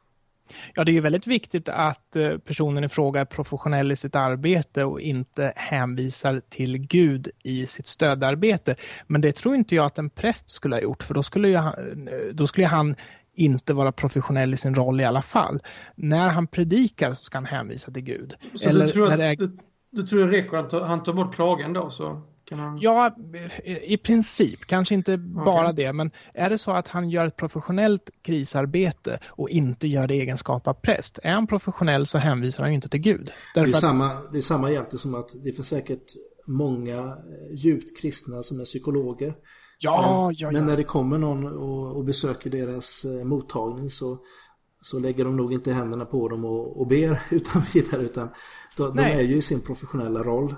[0.74, 4.14] Ja, det är ju väldigt viktigt att eh, personen i fråga är professionell i sitt
[4.14, 8.76] arbete och inte hänvisar till Gud i sitt stödarbete.
[9.07, 12.09] Men det tror inte jag att en präst skulle ha gjort, för då skulle, han,
[12.09, 12.97] eh, då skulle han
[13.41, 15.59] inte vara professionell i sin roll i alla fall.
[15.95, 18.34] När han predikar så ska han hänvisa till Gud.
[18.55, 19.36] Så Eller du, tror att, är...
[19.36, 19.57] du,
[19.91, 21.91] du, tror det räcker att han tar bort klagen då?
[21.91, 22.78] Så kan han...
[22.80, 23.16] Ja,
[23.82, 24.61] i princip.
[24.66, 25.45] Kanske inte okay.
[25.45, 30.07] bara det, men är det så att han gör ett professionellt krisarbete och inte gör
[30.07, 33.30] det egenskap av präst, är han professionell så hänvisar han inte till Gud.
[33.55, 36.05] det, är samma, det är samma egentligen som att det finns säkert
[36.47, 39.34] många eh, djupt kristna som är psykologer
[39.83, 40.51] Ja, men, ja, ja.
[40.51, 44.18] men när det kommer någon och, och besöker deras eh, mottagning så,
[44.83, 48.28] så lägger de nog inte händerna på dem och, och ber utan vidare utan
[48.76, 50.55] de, de är ju i sin professionella roll.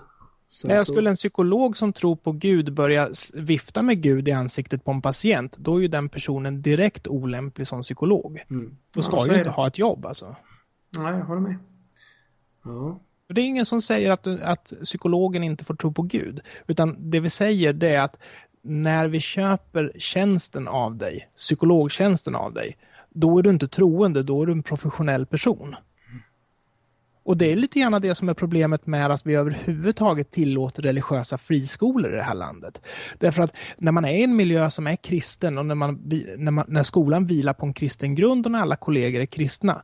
[0.49, 4.85] Sen jag skulle en psykolog som tror på Gud börja vifta med Gud i ansiktet
[4.85, 8.45] på en patient, då är ju den personen direkt olämplig som psykolog.
[8.51, 8.77] Mm.
[8.95, 10.37] Då ska ja, ju inte ha ett jobb alltså.
[10.99, 11.59] Nej, jag håller med.
[12.65, 13.01] Ja.
[13.29, 17.21] Det är ingen som säger att, att psykologen inte får tro på Gud, utan det
[17.21, 18.19] vi säger det är att
[18.63, 22.77] när vi köper tjänsten av dig, psykologtjänsten av dig,
[23.11, 25.77] då är du inte troende, då är du en professionell person.
[27.25, 31.39] Och det är lite grann det som är problemet med att vi överhuvudtaget tillåter religiösa
[31.39, 32.83] friskolor i det här landet.
[33.19, 36.01] Därför att när man är i en miljö som är kristen och när, man,
[36.37, 39.83] när, man, när skolan vilar på en kristen grund och när alla kollegor är kristna,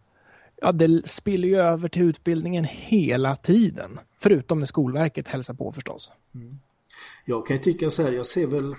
[0.62, 4.00] ja det spiller ju över till utbildningen hela tiden.
[4.20, 6.12] Förutom när Skolverket hälsar på förstås.
[6.34, 6.58] Mm.
[7.28, 8.74] Jag kan ju tycka så här, jag ser väl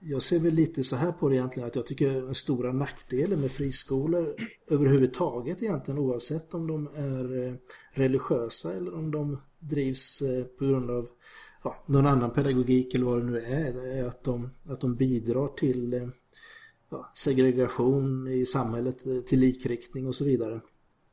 [0.00, 3.40] jag ser väl lite så här på det egentligen att jag tycker den stora nackdelen
[3.40, 4.34] med friskolor
[4.68, 7.54] överhuvudtaget egentligen oavsett om de är eh,
[7.92, 11.08] religiösa eller om de drivs eh, på grund av
[11.64, 15.48] ja, någon annan pedagogik eller vad det nu är, är att de, att de bidrar
[15.48, 16.08] till eh,
[16.90, 20.60] ja, segregation i samhället, till likriktning och så vidare.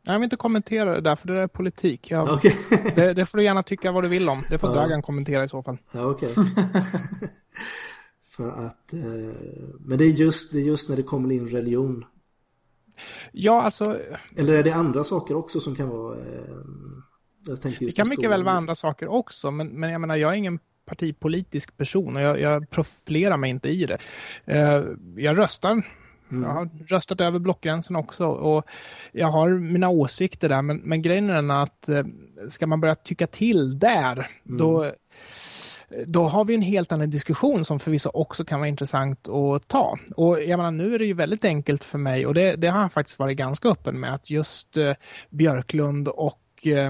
[0.03, 2.11] Jag vill inte kommentera det där, för det där är politik.
[2.11, 2.53] Jag, okay.
[2.95, 4.43] det, det, får du gärna tycka vad du vill om.
[4.49, 4.75] Det får ja.
[4.75, 5.77] Dragan kommentera i så fall.
[5.91, 6.05] Ja.
[6.05, 6.29] Okay.
[8.31, 8.99] för att, eh,
[9.79, 12.05] men det är, just, det är just när det kommer in religion.
[13.31, 13.99] Ja, alltså...
[14.35, 16.17] Eller är det andra saker också som kan vara...
[16.17, 16.55] Eh,
[17.79, 20.59] det kan mycket väl vara andra saker också, men, men jag menar, jag är ingen
[20.85, 23.97] partipolitisk person och jag, jag profilerar mig inte i det.
[24.45, 24.83] Eh,
[25.15, 25.83] jag röstar
[26.31, 26.43] Mm.
[26.43, 28.65] Jag har röstat över blockgränsen också och
[29.11, 30.61] jag har mina åsikter där.
[30.61, 32.03] Men, men grejen är den att eh,
[32.49, 34.57] ska man börja tycka till där, mm.
[34.57, 34.91] då,
[36.07, 39.97] då har vi en helt annan diskussion som förvisso också kan vara intressant att ta.
[40.15, 42.81] Och jag menar, nu är det ju väldigt enkelt för mig och det, det har
[42.81, 44.93] jag faktiskt varit ganska öppen med att just eh,
[45.29, 46.89] Björklund och eh,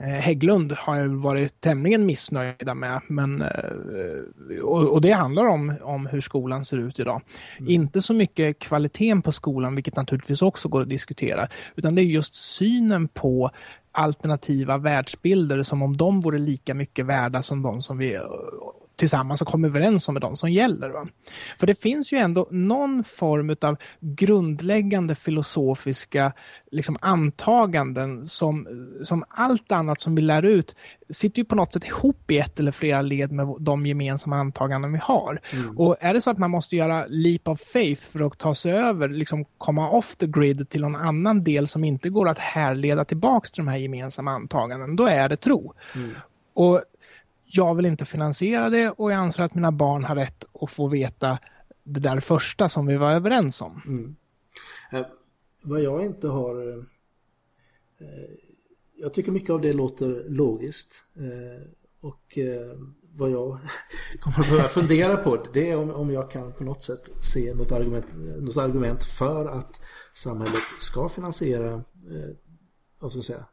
[0.00, 3.00] Hägglund har jag varit tämligen missnöjda med.
[3.08, 7.22] Men, eh, och, det handlar om, om hur skolan ser ut idag.
[7.58, 7.70] Mm.
[7.70, 12.04] Inte så mycket kvaliteten på skolan, vilket naturligtvis också går att diskutera, utan det är
[12.04, 13.50] just synen på
[13.92, 18.18] alternativa världsbilder som om de vore lika mycket värda som de som vi
[18.96, 20.88] tillsammans och kommer överens om med de som gäller.
[20.88, 21.06] Va?
[21.58, 26.32] För det finns ju ändå någon form av grundläggande filosofiska
[26.70, 28.66] liksom, antaganden som,
[29.04, 30.76] som allt annat som vi lär ut
[31.10, 34.92] sitter ju på något sätt ihop i ett eller flera led med de gemensamma antaganden
[34.92, 35.40] vi har.
[35.52, 35.78] Mm.
[35.78, 38.72] Och är det så att man måste göra leap of faith för att ta sig
[38.72, 43.04] över, liksom komma off the grid till någon annan del som inte går att härleda
[43.04, 45.72] tillbaks till de här gemensamma antaganden, då är det tro.
[45.94, 46.10] Mm.
[46.54, 46.82] Och
[47.56, 50.88] jag vill inte finansiera det och jag anser att mina barn har rätt att få
[50.88, 51.38] veta
[51.84, 53.82] det där första som vi var överens om.
[53.86, 54.16] Mm.
[54.92, 55.06] Eh,
[55.62, 56.68] vad jag inte har...
[56.68, 56.76] Eh,
[58.00, 58.30] eh
[58.96, 61.04] jag tycker mycket av det låter logiskt.
[61.16, 61.68] Eh,
[62.00, 62.76] och eh,
[63.14, 63.58] vad jag
[64.20, 67.54] kommer att börja fundera på det är om, om jag kan på något sätt se
[67.54, 68.04] något argument,
[68.40, 69.80] något argument för att
[70.14, 72.34] samhället ska finansiera eh,
[73.00, 73.46] vad ska jag säga,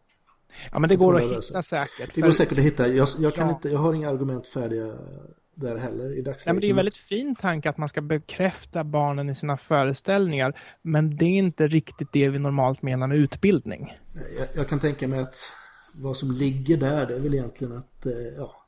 [0.71, 2.15] Ja, men det går att hitta säkert.
[2.15, 2.87] Det går säkert att hitta.
[2.87, 3.53] Jag, jag kan ja.
[3.53, 4.97] inte, jag har inga argument färdiga
[5.55, 6.45] där heller i dagsläget.
[6.45, 9.57] Ja, men det är en väldigt fin tanke att man ska bekräfta barnen i sina
[9.57, 10.59] föreställningar.
[10.81, 13.97] Men det är inte riktigt det vi normalt menar med utbildning.
[14.37, 15.35] Jag, jag kan tänka mig att
[15.93, 18.61] vad som ligger där det är väl egentligen att eh, ja,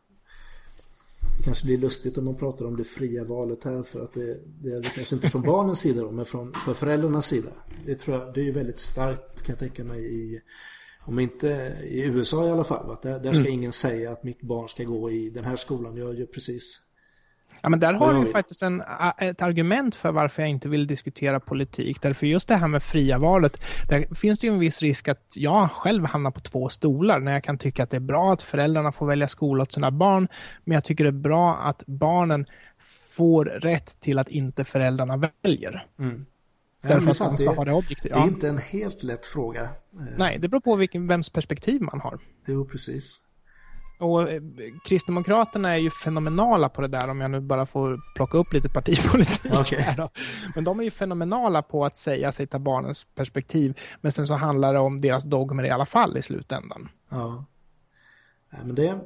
[1.38, 4.38] det kanske blir lustigt om man pratar om det fria valet här för att det,
[4.45, 7.49] det är kanske inte från barnens sida då, men från för föräldrarnas sida.
[7.86, 10.41] Det tror jag, det är ju väldigt starkt kan jag tänka mig i
[11.06, 12.91] om inte i USA i alla fall.
[12.91, 13.54] Att där, där ska mm.
[13.54, 15.97] ingen säga att mitt barn ska gå i den här skolan.
[15.97, 16.93] Jag gör precis
[17.66, 18.84] Ja, men där har du faktiskt en,
[19.18, 22.01] ett argument för varför jag inte vill diskutera politik.
[22.01, 25.34] Därför just det här med fria valet, där finns det ju en viss risk att
[25.36, 27.20] jag själv hamnar på två stolar.
[27.20, 29.91] När jag kan tycka att det är bra att föräldrarna får välja skola åt sina
[29.91, 30.28] barn,
[30.64, 32.45] men jag tycker det är bra att barnen
[33.16, 35.88] får rätt till att inte föräldrarna väljer.
[35.99, 36.26] Mm.
[36.88, 38.13] Därför att de ska det, ha det objektivt.
[38.13, 39.69] Det är inte en helt lätt fråga.
[40.17, 42.19] Nej, det beror på vilken, vems perspektiv man har.
[42.47, 43.19] Jo, precis.
[43.99, 44.41] Och eh,
[44.86, 48.69] Kristdemokraterna är ju fenomenala på det där, om jag nu bara får plocka upp lite
[48.69, 49.79] partipolitik okay.
[49.79, 50.09] här då.
[50.55, 54.34] Men de är ju fenomenala på att säga sig ta barnens perspektiv, men sen så
[54.34, 56.89] handlar det om deras dogmer i alla fall i slutändan.
[57.09, 57.45] Ja.
[58.51, 58.99] ja men det,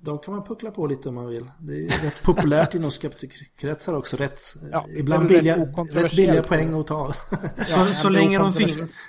[0.00, 1.50] de kan man puckla på lite om man vill.
[1.60, 4.16] Det är rätt populärt inom skeptikerkretsar också.
[4.16, 4.40] Rätt,
[4.72, 5.56] ja, ibland billiga,
[5.92, 7.14] rätt billiga poäng att ta.
[7.56, 9.08] Ja, så, så länge de finns.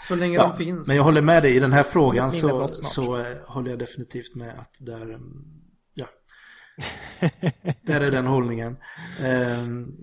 [0.00, 0.86] Så länge ja, de finns.
[0.86, 4.34] Men jag håller med dig i den här frågan så, så äh, håller jag definitivt
[4.34, 5.44] med att där, mm,
[5.94, 6.06] ja.
[7.82, 8.76] där är den hållningen.
[9.22, 9.94] Ähm,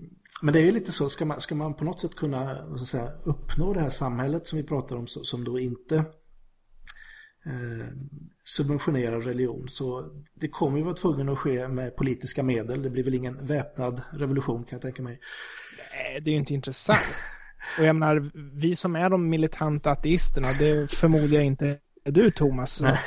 [0.42, 2.86] men det är ju lite så, ska man, ska man på något sätt kunna så
[2.86, 6.04] säga, uppnå det här samhället som vi pratar om som då inte
[8.48, 9.68] subventionerar religion.
[9.68, 12.82] Så det kommer ju vara tvungen att ske med politiska medel.
[12.82, 15.20] Det blir väl ingen väpnad revolution kan jag tänka mig.
[15.92, 17.00] Nej, det är ju inte intressant.
[17.78, 18.30] Och jag menar,
[18.60, 22.80] vi som är de militanta ateisterna, det förmodar jag inte du Thomas.
[22.80, 22.98] Nej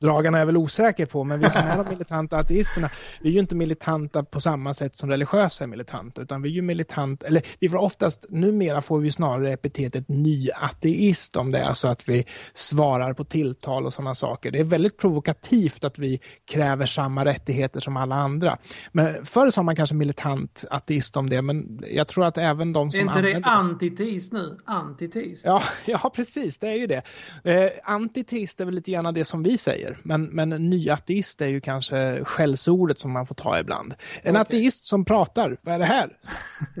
[0.00, 2.90] dragarna är väl osäker på, men vi som är de militanta ateisterna,
[3.20, 6.52] vi är ju inte militanta på samma sätt som religiösa är militanta, utan vi är
[6.52, 11.72] ju militant, eller vi får oftast, numera får vi snarare epitetet nyateist om det är
[11.72, 14.50] så att vi svarar på tilltal och sådana saker.
[14.50, 16.20] Det är väldigt provokativt att vi
[16.50, 18.58] kräver samma rättigheter som alla andra.
[18.92, 22.90] Men förr sa man kanske militant ateist om det, men jag tror att även de
[22.90, 23.00] som...
[23.00, 24.58] Är inte det antiteist nu?
[24.64, 25.44] Antiteist?
[25.44, 27.02] Ja, ja, precis, det är ju det.
[27.44, 30.00] Eh, antiteist är väl lite grann det som vi säger säger.
[30.04, 33.94] Men, men nyateist är ju kanske skällsordet som man får ta ibland.
[34.22, 34.40] En okay.
[34.40, 36.18] ateist som pratar, vad är det här?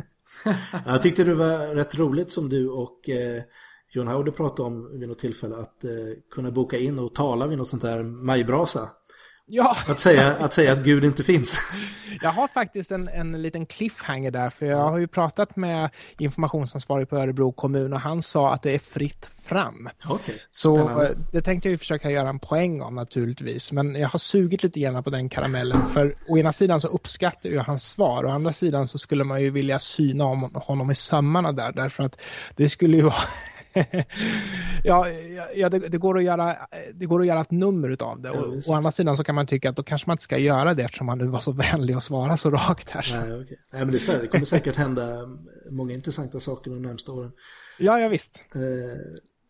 [0.86, 3.42] jag tyckte det var rätt roligt som du och eh,
[3.90, 5.90] John Howard pratade om vid något tillfälle att eh,
[6.30, 8.90] kunna boka in och tala vid något sånt där majbrasa.
[9.50, 9.76] Ja.
[9.86, 11.60] Att, säga, att säga att Gud inte finns.
[12.22, 17.08] Jag har faktiskt en, en liten cliffhanger där, för jag har ju pratat med informationsansvarig
[17.08, 19.88] på Örebro kommun och han sa att det är fritt fram.
[20.08, 20.34] Okay.
[20.50, 21.16] Så Spännande.
[21.32, 24.80] det tänkte jag ju försöka göra en poäng om naturligtvis, men jag har sugit lite
[24.80, 28.52] grann på den karamellen, för å ena sidan så uppskattar jag hans svar, å andra
[28.52, 32.20] sidan så skulle man ju vilja syna om honom i sömmarna där, därför att
[32.56, 33.14] det skulle ju vara
[34.84, 35.08] ja,
[35.54, 36.56] ja det, det, går att göra,
[36.94, 38.28] det går att göra ett nummer utav det.
[38.28, 40.38] Ja, och, å andra sidan så kan man tycka att då kanske man inte ska
[40.38, 43.08] göra det eftersom han nu var så vänlig och svara så rakt här.
[43.12, 43.56] Nej, okay.
[43.72, 45.28] Nej men det, är det kommer säkert hända
[45.70, 47.32] många intressanta saker de närmsta åren.
[47.78, 48.42] Ja, ja visst.
[48.54, 48.60] Eh,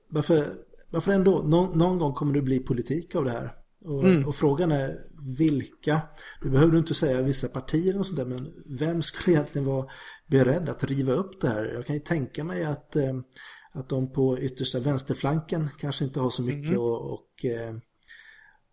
[0.08, 0.48] varför,
[0.90, 1.42] varför ändå?
[1.42, 3.52] Nå, någon gång kommer det bli politik av det här.
[3.84, 4.26] Och, mm.
[4.26, 4.98] och, frågan är
[5.38, 6.00] vilka,
[6.42, 9.86] du behöver inte säga vissa partier och sånt där, men vem skulle egentligen vara
[10.26, 11.70] beredd att riva upp det här?
[11.74, 13.14] Jag kan ju tänka mig att eh,
[13.72, 16.80] att de på yttersta vänsterflanken kanske inte har så mycket mm.
[16.80, 17.76] och, och, eh,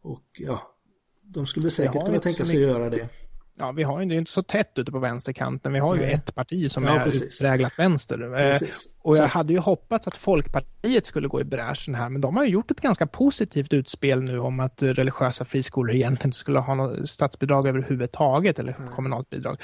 [0.02, 0.76] och, ja,
[1.22, 3.10] de skulle säkert kunna tänka sig att göra det.
[3.58, 5.74] Ja, vi har ju det är inte så tätt ute på vänsterkanten.
[5.74, 6.14] Vi har ju Nej.
[6.14, 8.22] ett parti som ja, är utpräglat vänster.
[8.24, 8.95] Eh, precis.
[9.06, 12.44] Och jag hade ju hoppats att Folkpartiet skulle gå i bräschen här, men de har
[12.44, 16.76] ju gjort ett ganska positivt utspel nu om att religiösa friskolor egentligen inte skulle ha
[16.76, 18.88] något statsbidrag överhuvudtaget, eller mm.
[18.88, 19.62] kommunalt bidrag.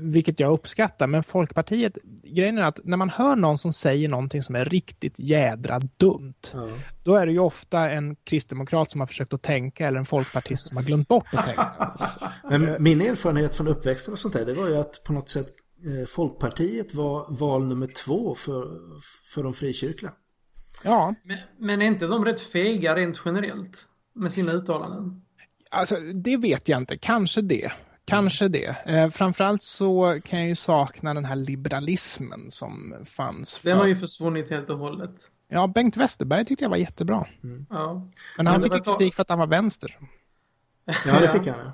[0.00, 4.42] Vilket jag uppskattar, men Folkpartiet, grejen är att när man hör någon som säger någonting
[4.42, 6.70] som är riktigt jädra dumt, mm.
[7.02, 10.68] då är det ju ofta en kristdemokrat som har försökt att tänka eller en folkpartist
[10.68, 11.92] som har glömt bort att tänka.
[12.50, 15.48] men min erfarenhet från uppväxten och sånt där, det var ju att på något sätt
[16.08, 18.78] Folkpartiet var val nummer två för,
[19.24, 20.12] för de frikyrkliga.
[20.84, 21.14] Ja.
[21.24, 25.22] Men, men är inte de rätt fega rent generellt med sina uttalanden?
[25.70, 26.98] Alltså, det vet jag inte.
[26.98, 27.72] Kanske det.
[28.04, 28.76] Kanske det.
[28.86, 33.58] Eh, framförallt så kan jag ju sakna den här liberalismen som fanns.
[33.58, 33.68] För...
[33.68, 35.30] Den har ju försvunnit helt och hållet.
[35.48, 37.26] Ja, Bengt Westerberg tyckte jag var jättebra.
[37.42, 37.66] Mm.
[37.70, 38.08] Ja.
[38.36, 39.98] Men han fick ju kritik för att han var vänster.
[41.06, 41.70] Ja, det fick han.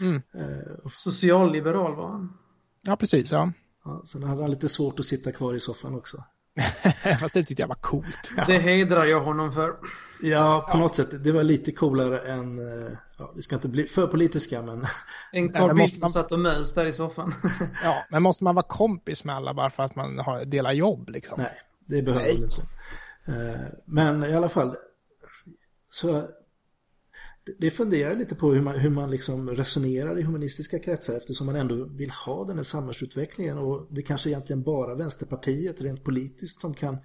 [0.00, 0.14] Mm.
[0.14, 2.38] Uh, Socialliberal var han.
[2.82, 3.32] Ja, precis.
[3.32, 3.52] Ja.
[3.84, 4.02] ja.
[4.04, 6.24] Sen hade han lite svårt att sitta kvar i soffan också.
[7.20, 8.32] Fast det tyckte jag var coolt.
[8.46, 9.76] Det hedrar jag honom för.
[10.22, 10.80] Ja, på ja.
[10.80, 11.24] något sätt.
[11.24, 14.86] Det var lite coolare än, eh, ja, vi ska inte bli för politiska men...
[15.32, 17.34] En Carl Bildt som satt och mös där i soffan.
[17.84, 21.08] ja, men måste man vara kompis med alla bara för att man har, delar jobb
[21.08, 21.34] liksom?
[21.38, 22.62] Nej, det behöver man inte.
[23.26, 24.76] Eh, men i alla fall,
[25.90, 26.28] så
[27.58, 31.56] det funderar lite på hur man, hur man liksom resonerar i humanistiska kretsar eftersom man
[31.56, 36.74] ändå vill ha den här samhällsutvecklingen och det kanske egentligen bara Vänsterpartiet rent politiskt som
[36.74, 36.98] kan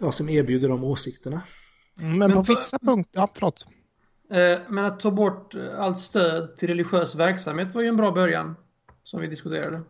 [0.00, 1.42] ja, som erbjuder de åsikterna.
[1.98, 3.66] Mm, men, men på vissa punkter, ja förlåt.
[4.30, 8.56] Eh, men att ta bort allt stöd till religiös verksamhet var ju en bra början
[9.02, 9.82] som vi diskuterade.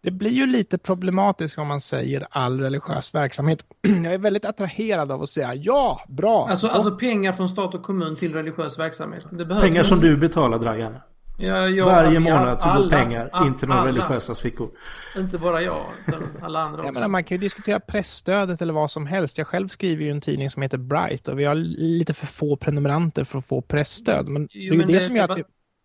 [0.00, 3.64] Det blir ju lite problematiskt om man säger all religiös verksamhet.
[4.04, 6.48] Jag är väldigt attraherad av att säga ja, bra.
[6.48, 9.26] Alltså, alltså pengar från stat och kommun till religiös verksamhet.
[9.60, 10.94] pengar som du betalar Dragan.
[11.38, 14.70] Ja, jag, Varje månad så går pengar alla, in till de religiösas fickor.
[15.16, 16.92] Inte bara jag, utan alla andra också.
[16.92, 19.38] Menar, man kan ju diskutera pressstödet eller vad som helst.
[19.38, 22.56] Jag själv skriver ju en tidning som heter Bright och vi har lite för få
[22.56, 24.28] prenumeranter för att få pressstöd.
[24.28, 25.36] Men jo, det är ju det, det som gör att...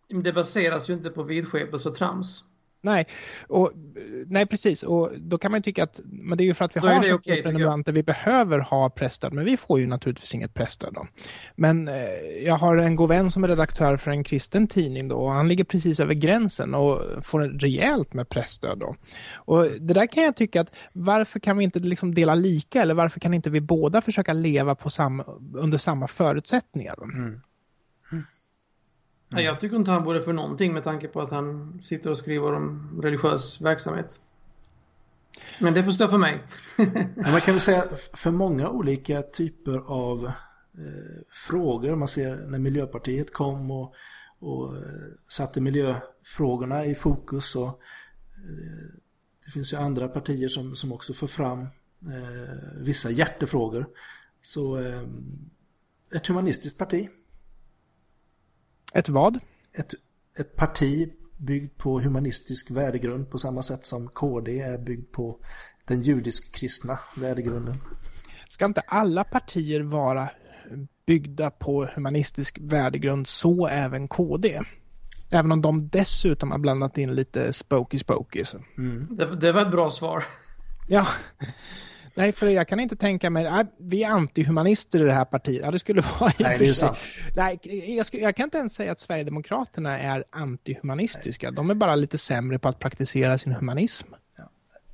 [0.09, 2.43] Det, det baseras ju inte på vidskepelse och trams.
[2.83, 3.07] Nej,
[3.47, 3.71] och,
[4.27, 4.83] nej, precis.
[4.83, 7.03] Och då kan man tycka att men det är ju för att vi då har
[7.03, 9.33] så okay, prenumeranter vi behöver ha pressstöd.
[9.33, 10.93] Men vi får ju naturligtvis inget pressstöd.
[10.93, 11.07] Då.
[11.55, 11.95] Men eh,
[12.45, 15.47] jag har en god vän som är redaktör för en kristen tidning då, och han
[15.47, 18.79] ligger precis över gränsen och får rejält med pressstöd.
[18.79, 18.95] Då.
[19.35, 22.93] Och det där kan jag tycka att varför kan vi inte liksom dela lika eller
[22.93, 25.23] varför kan inte vi båda försöka leva på samma,
[25.55, 26.95] under samma förutsättningar?
[27.03, 27.41] Mm.
[29.31, 29.45] Mm.
[29.45, 32.53] Jag tycker inte han borde för någonting med tanke på att han sitter och skriver
[32.53, 34.19] om religiös verksamhet.
[35.59, 36.43] Men det får stå för mig.
[37.15, 40.25] man kan väl säga för många olika typer av
[40.77, 41.95] eh, frågor.
[41.95, 43.93] Man ser när Miljöpartiet kom och,
[44.39, 44.83] och eh,
[45.27, 47.55] satte miljöfrågorna i fokus.
[47.55, 48.93] Och, eh,
[49.45, 51.61] det finns ju andra partier som, som också får fram
[52.01, 53.85] eh, vissa hjärtefrågor.
[54.41, 55.03] Så eh,
[56.15, 57.09] ett humanistiskt parti
[58.93, 59.39] ett vad?
[59.73, 59.93] Ett,
[60.39, 65.37] ett parti byggt på humanistisk värdegrund på samma sätt som KD är byggd på
[65.85, 67.75] den judisk-kristna värdegrunden.
[68.49, 70.29] Ska inte alla partier vara
[71.05, 74.61] byggda på humanistisk värdegrund, så även KD?
[75.29, 78.43] Även om de dessutom har blandat in lite spooky spooky.
[78.77, 79.07] Mm.
[79.11, 80.23] Det, det var ett bra svar.
[80.87, 81.07] Ja,
[82.13, 85.61] Nej, för jag kan inte tänka mig, vi är antihumanister i det här partiet.
[85.65, 86.97] Ja, det skulle vara Nej, det är sant.
[87.35, 87.59] Nej,
[87.97, 91.51] jag, skulle, jag, kan inte ens säga att Sverigedemokraterna är antihumanistiska.
[91.51, 94.07] De är bara lite sämre på att praktisera sin humanism.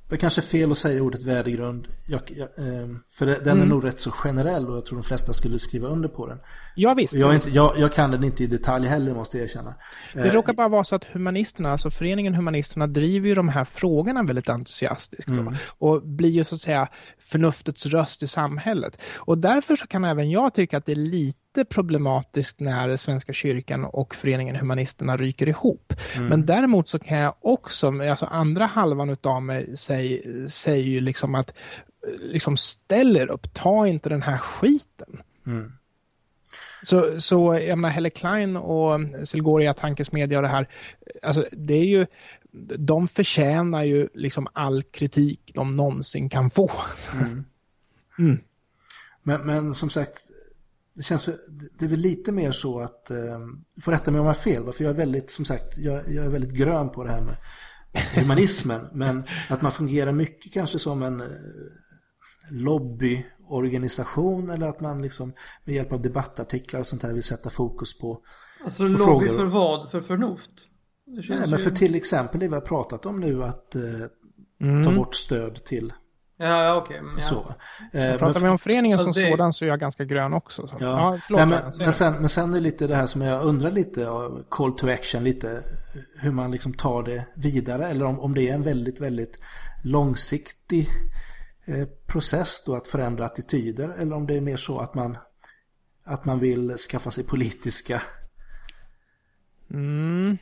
[0.08, 1.88] Det är kanske fel att säga ordet värdegrund.
[2.06, 3.62] Jag, jag, ehm, för den mm.
[3.62, 6.38] är nog rätt så generell och jag tror de flesta skulle skriva under på den.
[6.74, 7.14] Ja, visst.
[7.14, 9.74] Jag, inte, jag, kan den inte i detalj heller måste jag erkänna.
[10.14, 13.64] Det eh, råkar bara vara så att humanisterna, alltså föreningen Humanisterna driver ju de här
[13.64, 15.28] frågorna väldigt entusiastiskt.
[15.28, 15.54] Mm.
[15.78, 16.88] Och blir ju så att säga
[17.18, 19.02] förnuftets röst i samhället.
[19.16, 23.84] Och därför så kan även jag tycka att det är lite problematiskt när Svenska kyrkan
[23.84, 25.92] och föreningen Humanisterna ryker ihop.
[26.16, 26.28] Mm.
[26.28, 31.34] Men däremot så kan jag också, alltså andra halvan utav mig säger, säger ju liksom
[31.34, 31.54] att
[32.20, 35.22] liksom ställer upp, ta inte den här skiten.
[35.46, 35.72] Mm.
[36.82, 40.68] Så, så jag menar, Helle Klein och Selgoria Tankesmedja och det här,
[41.22, 42.06] alltså det är ju,
[42.78, 46.70] de förtjänar ju liksom all kritik de någonsin kan få.
[47.12, 47.44] Mm.
[48.18, 48.40] Mm.
[49.22, 50.18] Men, men som sagt,
[50.98, 51.28] det känns,
[51.78, 53.38] det är väl lite mer så att, eh,
[53.82, 56.24] får rätta mig om jag har fel, för jag är väldigt, som sagt, jag, jag
[56.24, 57.36] är väldigt grön på det här med
[58.14, 61.26] humanismen, men att man fungerar mycket kanske som en eh,
[62.50, 65.32] lobbyorganisation eller att man liksom
[65.64, 68.22] med hjälp av debattartiklar och sånt här vill sätta fokus på
[68.64, 69.28] Alltså på lobby frågor.
[69.28, 69.90] för vad?
[69.90, 70.50] För förnuft?
[71.06, 73.82] Nej, men för till exempel det vi har pratat om nu att eh,
[74.60, 74.84] mm.
[74.84, 75.92] ta bort stöd till
[76.40, 77.00] Ja, okej.
[77.00, 77.12] Okay.
[77.16, 77.22] Ja.
[77.22, 77.54] Så.
[77.98, 79.30] Eh, pratar vi om föreningen som det...
[79.30, 80.66] sådan så är jag ganska grön också.
[80.66, 80.76] Så.
[80.80, 80.86] Ja.
[80.86, 83.42] ja förlåt, Nej, men, men, sen, men sen är det lite det här som jag
[83.42, 84.08] undrar lite,
[84.48, 85.62] call to action lite,
[86.20, 87.88] hur man liksom tar det vidare.
[87.88, 89.38] Eller om, om det är en väldigt, väldigt
[89.84, 90.88] långsiktig
[91.64, 93.88] eh, process då att förändra attityder.
[93.98, 95.18] Eller om det är mer så att man,
[96.04, 98.02] att man vill skaffa sig politiska
[99.70, 100.38] Mm.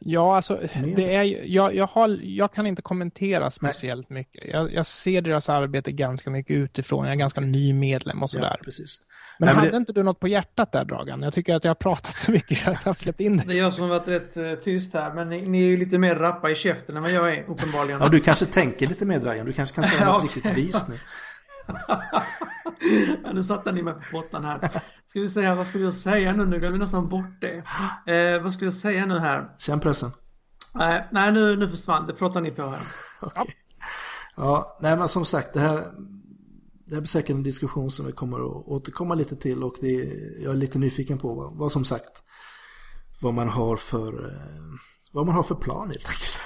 [0.00, 0.60] Ja, alltså,
[0.96, 4.18] det är, jag, jag, har, jag kan inte kommentera speciellt Nej.
[4.18, 4.44] mycket.
[4.52, 7.04] Jag, jag, ser deras arbete ganska mycket utifrån.
[7.04, 8.56] Jag är ganska ny medlem och sådär.
[8.58, 8.98] Ja, precis.
[9.38, 9.76] Men, Nej, hade det...
[9.76, 11.22] inte du något på hjärtat där, Dragan?
[11.22, 13.44] Jag tycker att jag har pratat så mycket, jag har släppt in det.
[13.46, 15.76] Det är jag som har varit rätt uh, tyst här, men ni, ni, är ju
[15.76, 18.00] lite mer rappa i käften än vad jag är, uppenbarligen.
[18.00, 19.46] Ja, du kanske tänker lite mer, Dragan.
[19.46, 20.98] Du kanske kan säga något riktigt vis nu.
[23.24, 24.70] Ja, nu satte ni mig på pottan här.
[25.06, 26.46] Ska vi säga, vad skulle jag säga nu?
[26.46, 27.56] Nu glömde vi nästan bort det.
[28.12, 29.54] Eh, vad skulle jag säga nu här?
[29.58, 30.10] Känn pressen.
[30.74, 32.12] Nej, nej nu, nu försvann det.
[32.12, 32.80] Pratar ni på här.
[33.20, 33.46] okay.
[34.36, 35.84] Ja, nej men som sagt det här
[36.86, 39.92] det här blir säkert en diskussion som vi kommer att återkomma lite till och det,
[40.42, 42.22] jag är lite nyfiken på vad, vad som sagt
[43.20, 44.40] vad man har för eh,
[45.12, 46.36] vad man har för plan helt enkelt.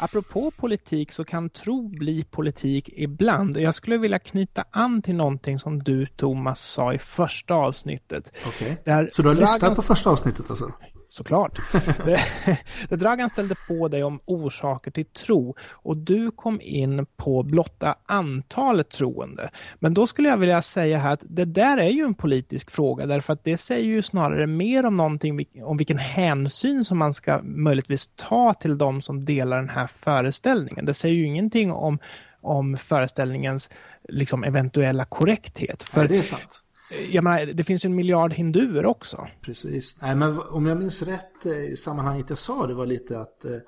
[0.00, 3.56] Apropå politik så kan tro bli politik ibland.
[3.56, 8.32] Jag skulle vilja knyta an till någonting som du Thomas sa i första avsnittet.
[8.46, 9.08] Okej, okay.
[9.12, 10.72] så du har lyssnat på första avsnittet alltså?
[11.08, 11.58] Såklart.
[12.04, 12.20] det,
[12.88, 17.94] det Dragan ställde på dig om orsaker till tro och du kom in på blotta
[18.06, 19.50] antalet troende.
[19.78, 23.06] Men då skulle jag vilja säga här att det där är ju en politisk fråga
[23.06, 27.42] därför att det säger ju snarare mer om någonting om vilken hänsyn som man ska
[27.42, 30.84] möjligtvis ta till de som delar den här föreställningen.
[30.84, 31.98] Det säger ju ingenting om,
[32.40, 33.70] om föreställningens
[34.08, 35.82] liksom, eventuella korrekthet.
[35.82, 36.64] För ja, det är sant.
[37.10, 39.28] Jag menar, det finns en miljard hinduer också.
[39.40, 40.02] Precis.
[40.02, 43.44] Nej, men om jag minns rätt eh, i sammanhanget jag sa det var lite att,
[43.44, 43.58] eh,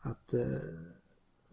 [0.00, 0.40] att eh,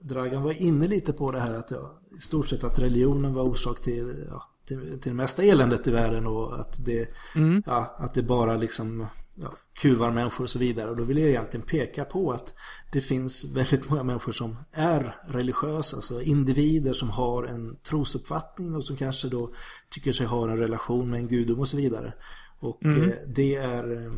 [0.02, 3.44] Dragan var inne lite på det här att ja, i stort sett att religionen var
[3.44, 7.64] orsak till, ja, till, till det mesta eländet i världen och att det, mm.
[7.66, 9.08] ja, att det bara liksom
[9.42, 10.90] ja, kuvar människor och så vidare.
[10.90, 12.54] Och då vill jag egentligen peka på att
[12.92, 18.86] det finns väldigt många människor som är religiösa, alltså individer som har en trosuppfattning och
[18.86, 19.54] som kanske då
[19.90, 22.14] tycker sig ha en relation med en gudom och så vidare.
[22.60, 23.04] Och mm.
[23.04, 24.12] Eh, det är eh,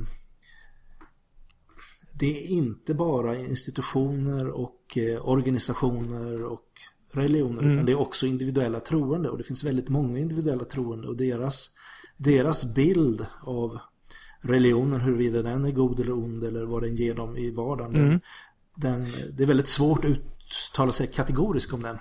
[2.14, 6.68] det är inte bara institutioner och eh, organisationer och
[7.14, 7.72] religioner mm.
[7.72, 11.70] utan det är också individuella troende och det finns väldigt många individuella troende och deras,
[12.18, 13.80] deras bild av
[14.42, 17.96] religionen, huruvida den är god eller ond eller vad den ger dem i vardagen.
[17.96, 18.20] Mm.
[18.76, 21.98] Den, det är väldigt svårt att uttala sig kategoriskt om den.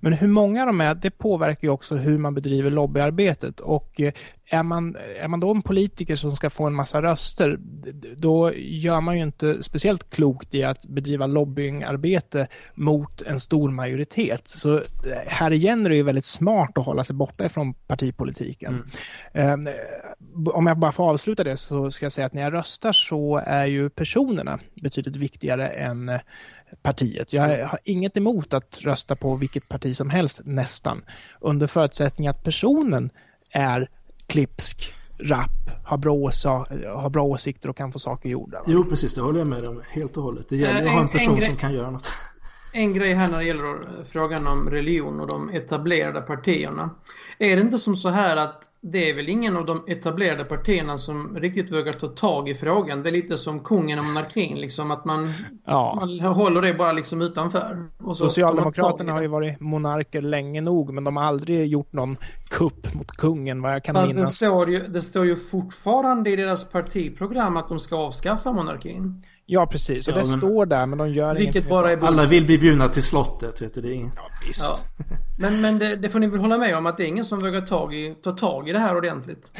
[0.00, 3.60] Men hur många de är, det påverkar ju också hur man bedriver lobbyarbetet.
[3.60, 4.12] Och eh,
[4.50, 7.58] är man, är man då en politiker som ska få en massa röster,
[8.16, 14.48] då gör man ju inte speciellt klokt i att bedriva lobbyingarbete mot en stor majoritet.
[14.48, 14.82] Så eh,
[15.26, 18.84] här igen är det ju väldigt smart att hålla sig borta ifrån partipolitiken.
[19.32, 19.66] Mm.
[19.66, 19.74] Eh,
[20.54, 23.42] om jag bara får avsluta det så ska jag säga att när jag röstar så
[23.46, 26.10] är ju personerna betydligt viktigare än
[26.82, 27.32] partiet.
[27.32, 31.02] Jag har inget emot att rösta på vilket parti som helst nästan.
[31.40, 33.10] Under förutsättning att personen
[33.52, 33.88] är
[34.28, 36.14] klipsk, rapp, har bra,
[37.00, 38.62] har bra åsikter och kan få saker gjorda.
[38.66, 39.14] Jo, precis.
[39.14, 40.46] Det håller jag med om helt och hållet.
[40.48, 42.12] Det gäller att ha en person en som kan göra något.
[42.72, 46.90] En grej här när det gäller frågan om religion och de etablerade partierna.
[47.38, 50.98] Är det inte som så här att det är väl ingen av de etablerade partierna
[50.98, 53.02] som riktigt vågar ta tag i frågan.
[53.02, 55.32] Det är lite som kungen och monarkin, liksom att man,
[55.64, 55.94] ja.
[56.00, 57.86] man håller det bara liksom utanför.
[58.14, 62.16] Socialdemokraterna har ju varit monarker länge nog, men de har aldrig gjort någon
[62.50, 64.30] kupp mot kungen, vad jag kan Fast minnas.
[64.30, 69.24] Det står, ju, det står ju fortfarande i deras partiprogram att de ska avskaffa monarkin.
[69.50, 70.08] Ja, precis.
[70.08, 70.38] Och ja, det men...
[70.38, 71.70] står där, men de gör Vilket ingenting.
[71.70, 73.80] Bara är Alla vill bli bjudna till slottet, vet du.
[73.80, 74.12] Det är ingen...
[74.16, 74.62] Ja, visst.
[74.62, 74.78] Ja.
[75.38, 77.40] Men, men det, det, får ni väl hålla med om att det är ingen som
[77.40, 79.50] vågar tag i, ta tag i det här ordentligt.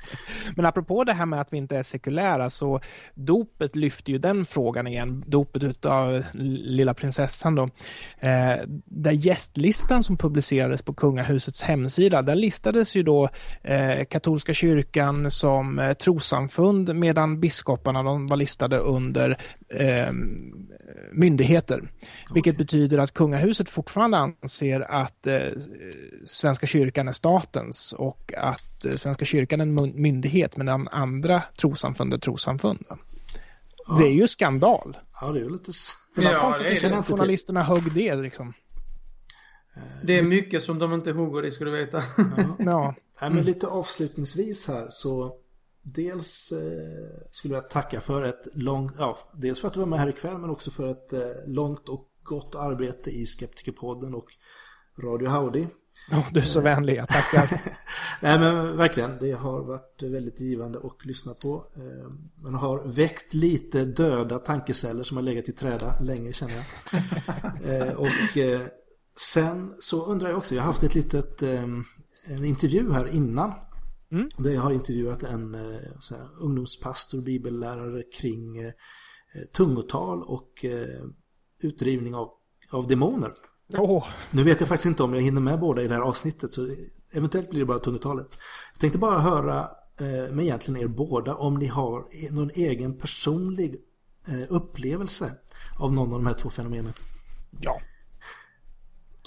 [0.56, 2.80] men apropå det här med att vi inte är sekulära så
[3.14, 5.24] dopet lyfter ju den frågan igen.
[5.26, 7.62] Dopet utav lilla prinsessan då.
[8.18, 13.28] Eh, där gästlistan som publicerades på kungahusets hemsida, där listades ju då
[13.62, 19.27] eh, katolska kyrkan som eh, trosamfund medan biskoparna de var listade under
[19.68, 20.12] eh,
[21.12, 21.76] myndigheter.
[21.76, 21.88] Okay.
[22.34, 25.40] Vilket betyder att kungahuset fortfarande anser att eh,
[26.24, 32.14] Svenska kyrkan är statens och att eh, Svenska kyrkan är en myndighet medan andra trossamfund
[32.14, 32.84] är trossamfund.
[32.88, 32.98] Ja.
[33.98, 34.96] Det är ju skandal.
[35.20, 35.72] Ja, det är ju lite...
[36.14, 38.54] Det var ja, det är journalisterna högg det liksom.
[40.02, 42.02] Det är mycket som de inte hugger i, ska du veta.
[42.16, 42.56] Ja.
[42.58, 42.94] ja.
[43.20, 45.34] Nej, men lite avslutningsvis här så
[45.94, 49.98] Dels eh, skulle jag tacka för ett långt, ja, dels för att du var med
[49.98, 54.26] här ikväll men också för ett eh, långt och gott arbete i Skeptikerpodden och
[54.98, 55.66] Radio Howdy.
[56.12, 57.60] Oh, du är så vänlig, jag tackar.
[58.20, 61.66] Nej men verkligen, det har varit väldigt givande att lyssna på.
[61.76, 62.10] Eh,
[62.42, 66.64] man har väckt lite döda tankeceller som har legat i träda länge känner jag.
[67.64, 68.60] Eh, och eh,
[69.16, 71.42] sen så undrar jag också, jag har haft ett litet
[72.28, 73.52] en intervju här innan
[74.10, 74.28] Mm.
[74.38, 78.72] Där jag har intervjuat en eh, så här, ungdomspastor, bibellärare kring eh,
[79.52, 81.04] tungotal och eh,
[81.62, 82.30] utdrivning av,
[82.70, 83.32] av demoner.
[83.68, 84.06] Oh.
[84.30, 86.68] Nu vet jag faktiskt inte om jag hinner med båda i det här avsnittet så
[87.12, 88.38] eventuellt blir det bara tungotalet.
[88.72, 93.76] Jag tänkte bara höra eh, med egentligen er båda om ni har någon egen personlig
[94.28, 95.32] eh, upplevelse
[95.78, 96.92] av någon av de här två fenomenen.
[97.60, 97.80] Ja.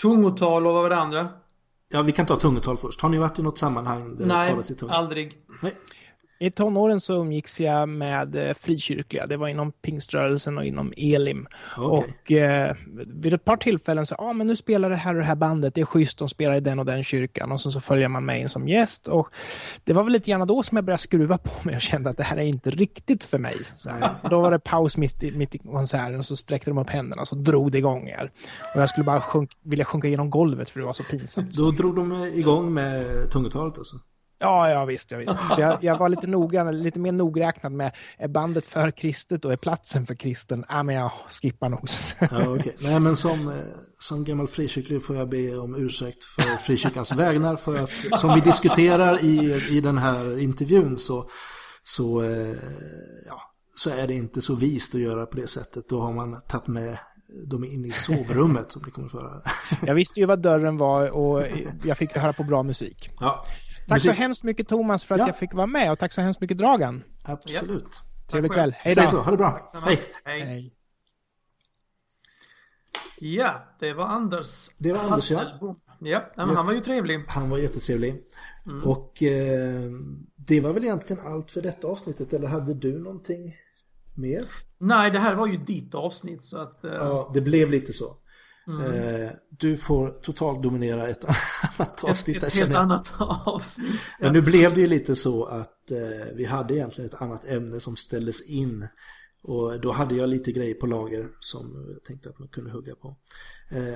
[0.01, 1.40] Tungotal och vad var det andra?
[1.91, 3.01] Ja, vi kan ta tungotal först.
[3.01, 5.03] Har ni varit i något sammanhang där Nej, det talas i tungotal?
[5.03, 5.37] aldrig.
[5.61, 5.73] Nej,
[6.41, 9.27] I tonåren så umgicks jag med eh, frikyrkliga.
[9.27, 11.47] Det var inom pingströrelsen och inom Elim.
[11.77, 11.87] Okay.
[11.87, 12.75] Och eh,
[13.07, 15.35] vid ett par tillfällen så, ja ah, men nu spelar det här och det här
[15.35, 17.51] bandet, det är schysst, de spelar i den och den kyrkan.
[17.51, 19.07] Och sen så följer man med in som gäst.
[19.07, 19.29] Och
[19.83, 22.17] det var väl lite grann då som jag började skruva på mig och kände att
[22.17, 23.55] det här är inte riktigt för mig.
[23.75, 23.89] Så
[24.29, 27.21] då var det paus mitt i, mitt i konserten och så sträckte de upp händerna
[27.21, 28.31] och så drog det igång här.
[28.75, 31.53] Och jag skulle bara sjunk, vilja sjunka genom golvet för det var så pinsamt.
[31.53, 33.95] Då drog de igång med tungotalet alltså?
[34.41, 35.11] Ja, ja visst.
[35.11, 35.33] Ja, visst.
[35.55, 39.53] Så jag, jag var lite noggrann, lite mer nogräknad med är bandet för kristet och
[39.53, 40.65] är platsen för kristen?
[40.69, 41.89] Ja, men jag skippar nog.
[42.19, 42.73] Ja, okay.
[42.83, 43.63] Nej, men som, eh,
[43.99, 48.41] som gammal frikyrklig får jag be om ursäkt för frikyrkans vägnar för att som vi
[48.41, 51.29] diskuterar i, i den här intervjun så,
[51.83, 52.55] så, eh,
[53.27, 53.41] ja,
[53.75, 55.89] så är det inte så vist att göra på det sättet.
[55.89, 56.97] Då har man tagit med
[57.47, 59.41] dem in i sovrummet som ni kommer att föra.
[59.87, 61.43] Jag visste ju vad dörren var och
[61.83, 63.09] jag fick höra på bra musik.
[63.19, 63.45] Ja.
[63.91, 64.11] Tack musik.
[64.11, 65.27] så hemskt mycket Thomas för att ja.
[65.27, 67.03] jag fick vara med och tack så hemskt mycket Dragan.
[67.23, 67.83] Absolut.
[67.91, 68.27] Ja.
[68.31, 68.75] Trevlig kväll.
[68.77, 69.01] Hej då.
[69.01, 69.67] Ha det bra.
[69.83, 69.99] Hej.
[70.25, 70.41] Hej.
[70.41, 70.73] Hej.
[73.19, 74.69] Ja, det var Anders.
[74.77, 75.43] Det var Anders ja.
[75.99, 77.23] Ja, men han var ju trevlig.
[77.27, 78.23] Han var jättetrevlig.
[78.65, 78.83] Mm.
[78.83, 79.91] Och eh,
[80.35, 82.33] det var väl egentligen allt för detta avsnittet.
[82.33, 83.55] Eller hade du någonting
[84.17, 84.43] mer?
[84.77, 86.83] Nej, det här var ju ditt avsnitt så att...
[86.83, 86.91] Eh...
[86.91, 88.05] Ja, det blev lite så.
[88.67, 88.81] Mm.
[88.81, 91.25] Eh, du får totalt dominera ett
[91.79, 92.37] annat avsnitt.
[92.37, 94.01] Ett, ett helt annat avsnitt.
[94.19, 94.25] Ja.
[94.25, 97.79] Men nu blev det ju lite så att eh, vi hade egentligen ett annat ämne
[97.79, 98.87] som ställdes in.
[99.43, 102.95] Och då hade jag lite grejer på lager som jag tänkte att man kunde hugga
[102.95, 103.15] på.
[103.71, 103.95] Eh,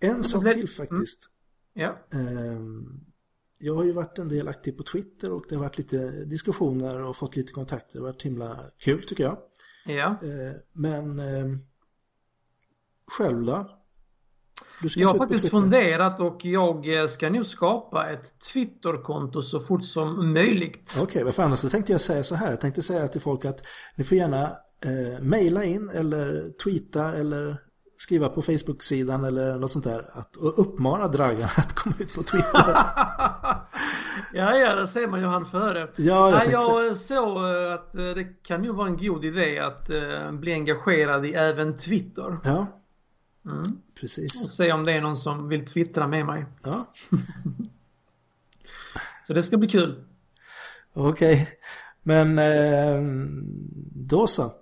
[0.00, 0.52] en sak blev...
[0.52, 1.28] till faktiskt.
[1.74, 1.88] Mm.
[1.88, 2.18] Ja.
[2.18, 3.00] Ehm,
[3.58, 7.02] jag har ju varit en del aktiv på Twitter och det har varit lite diskussioner
[7.02, 7.92] och fått lite kontakter.
[7.92, 9.38] Det har varit himla kul tycker jag.
[9.86, 10.16] Ja.
[10.72, 11.58] Men ehm,
[13.06, 13.81] själv då?
[14.96, 20.32] Jag har faktiskt funderat och jag eh, ska nu skapa ett Twitterkonto så fort som
[20.32, 20.92] möjligt.
[20.92, 22.50] Okej, okay, varför annars så tänkte jag säga så här.
[22.50, 24.42] Jag tänkte säga till folk att ni får gärna
[24.84, 27.56] eh, mejla in eller tweeta eller
[27.94, 30.04] skriva på Facebook-sidan eller något sånt där.
[30.12, 32.66] Att, och uppmana Dragan att komma ut på Twitter.
[34.32, 35.88] ja, ja, det ser man ju han före.
[35.96, 39.58] Ja, jag, ja, jag såg eh, att eh, det kan ju vara en god idé
[39.58, 39.90] att
[40.32, 42.38] bli engagerad i även Twitter.
[42.44, 42.81] Ja.
[43.46, 43.80] Mm.
[44.00, 44.44] Precis.
[44.44, 46.44] Och se om det är någon som vill twittra med mig.
[46.64, 46.88] Ja.
[49.26, 50.04] så det ska bli kul.
[50.92, 51.32] Okej.
[51.32, 51.46] Okay.
[52.02, 53.02] Men eh,
[53.94, 54.52] då så.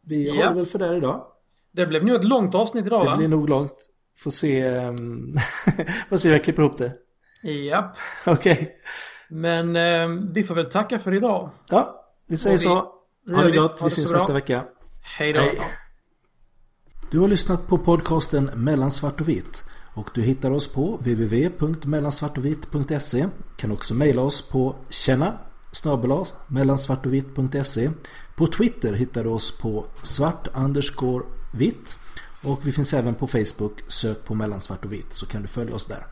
[0.00, 0.34] Vi ja.
[0.34, 1.26] håller väl för det idag.
[1.72, 3.10] Det blev nog ett långt avsnitt idag det va?
[3.10, 3.88] Det blir nog långt.
[4.16, 4.78] Får se.
[4.78, 5.34] Um,
[6.08, 6.92] får se hur jag klipper ihop det.
[7.50, 7.96] Japp.
[8.26, 8.52] Okej.
[8.52, 8.68] Okay.
[9.28, 11.50] Men eh, vi får väl tacka för idag.
[11.70, 12.74] Ja, vi säger vi, så.
[13.34, 13.80] Ha det gott.
[13.80, 14.64] Vi, vi syns nästa vecka.
[15.02, 15.40] Hej då.
[15.40, 15.60] Hej.
[17.12, 23.28] Du har lyssnat på podcasten Mellan svart och vitt och du hittar oss på www.mellansvartovitt.se
[23.56, 25.38] kan också mejla oss på känna
[25.72, 27.90] snabel mellansvartovitt.se
[28.36, 31.96] På Twitter hittar du oss på svart underscore vitt
[32.42, 33.82] och vi finns även på Facebook.
[33.88, 36.06] Sök på mellansvart och vitt så kan du följa oss där.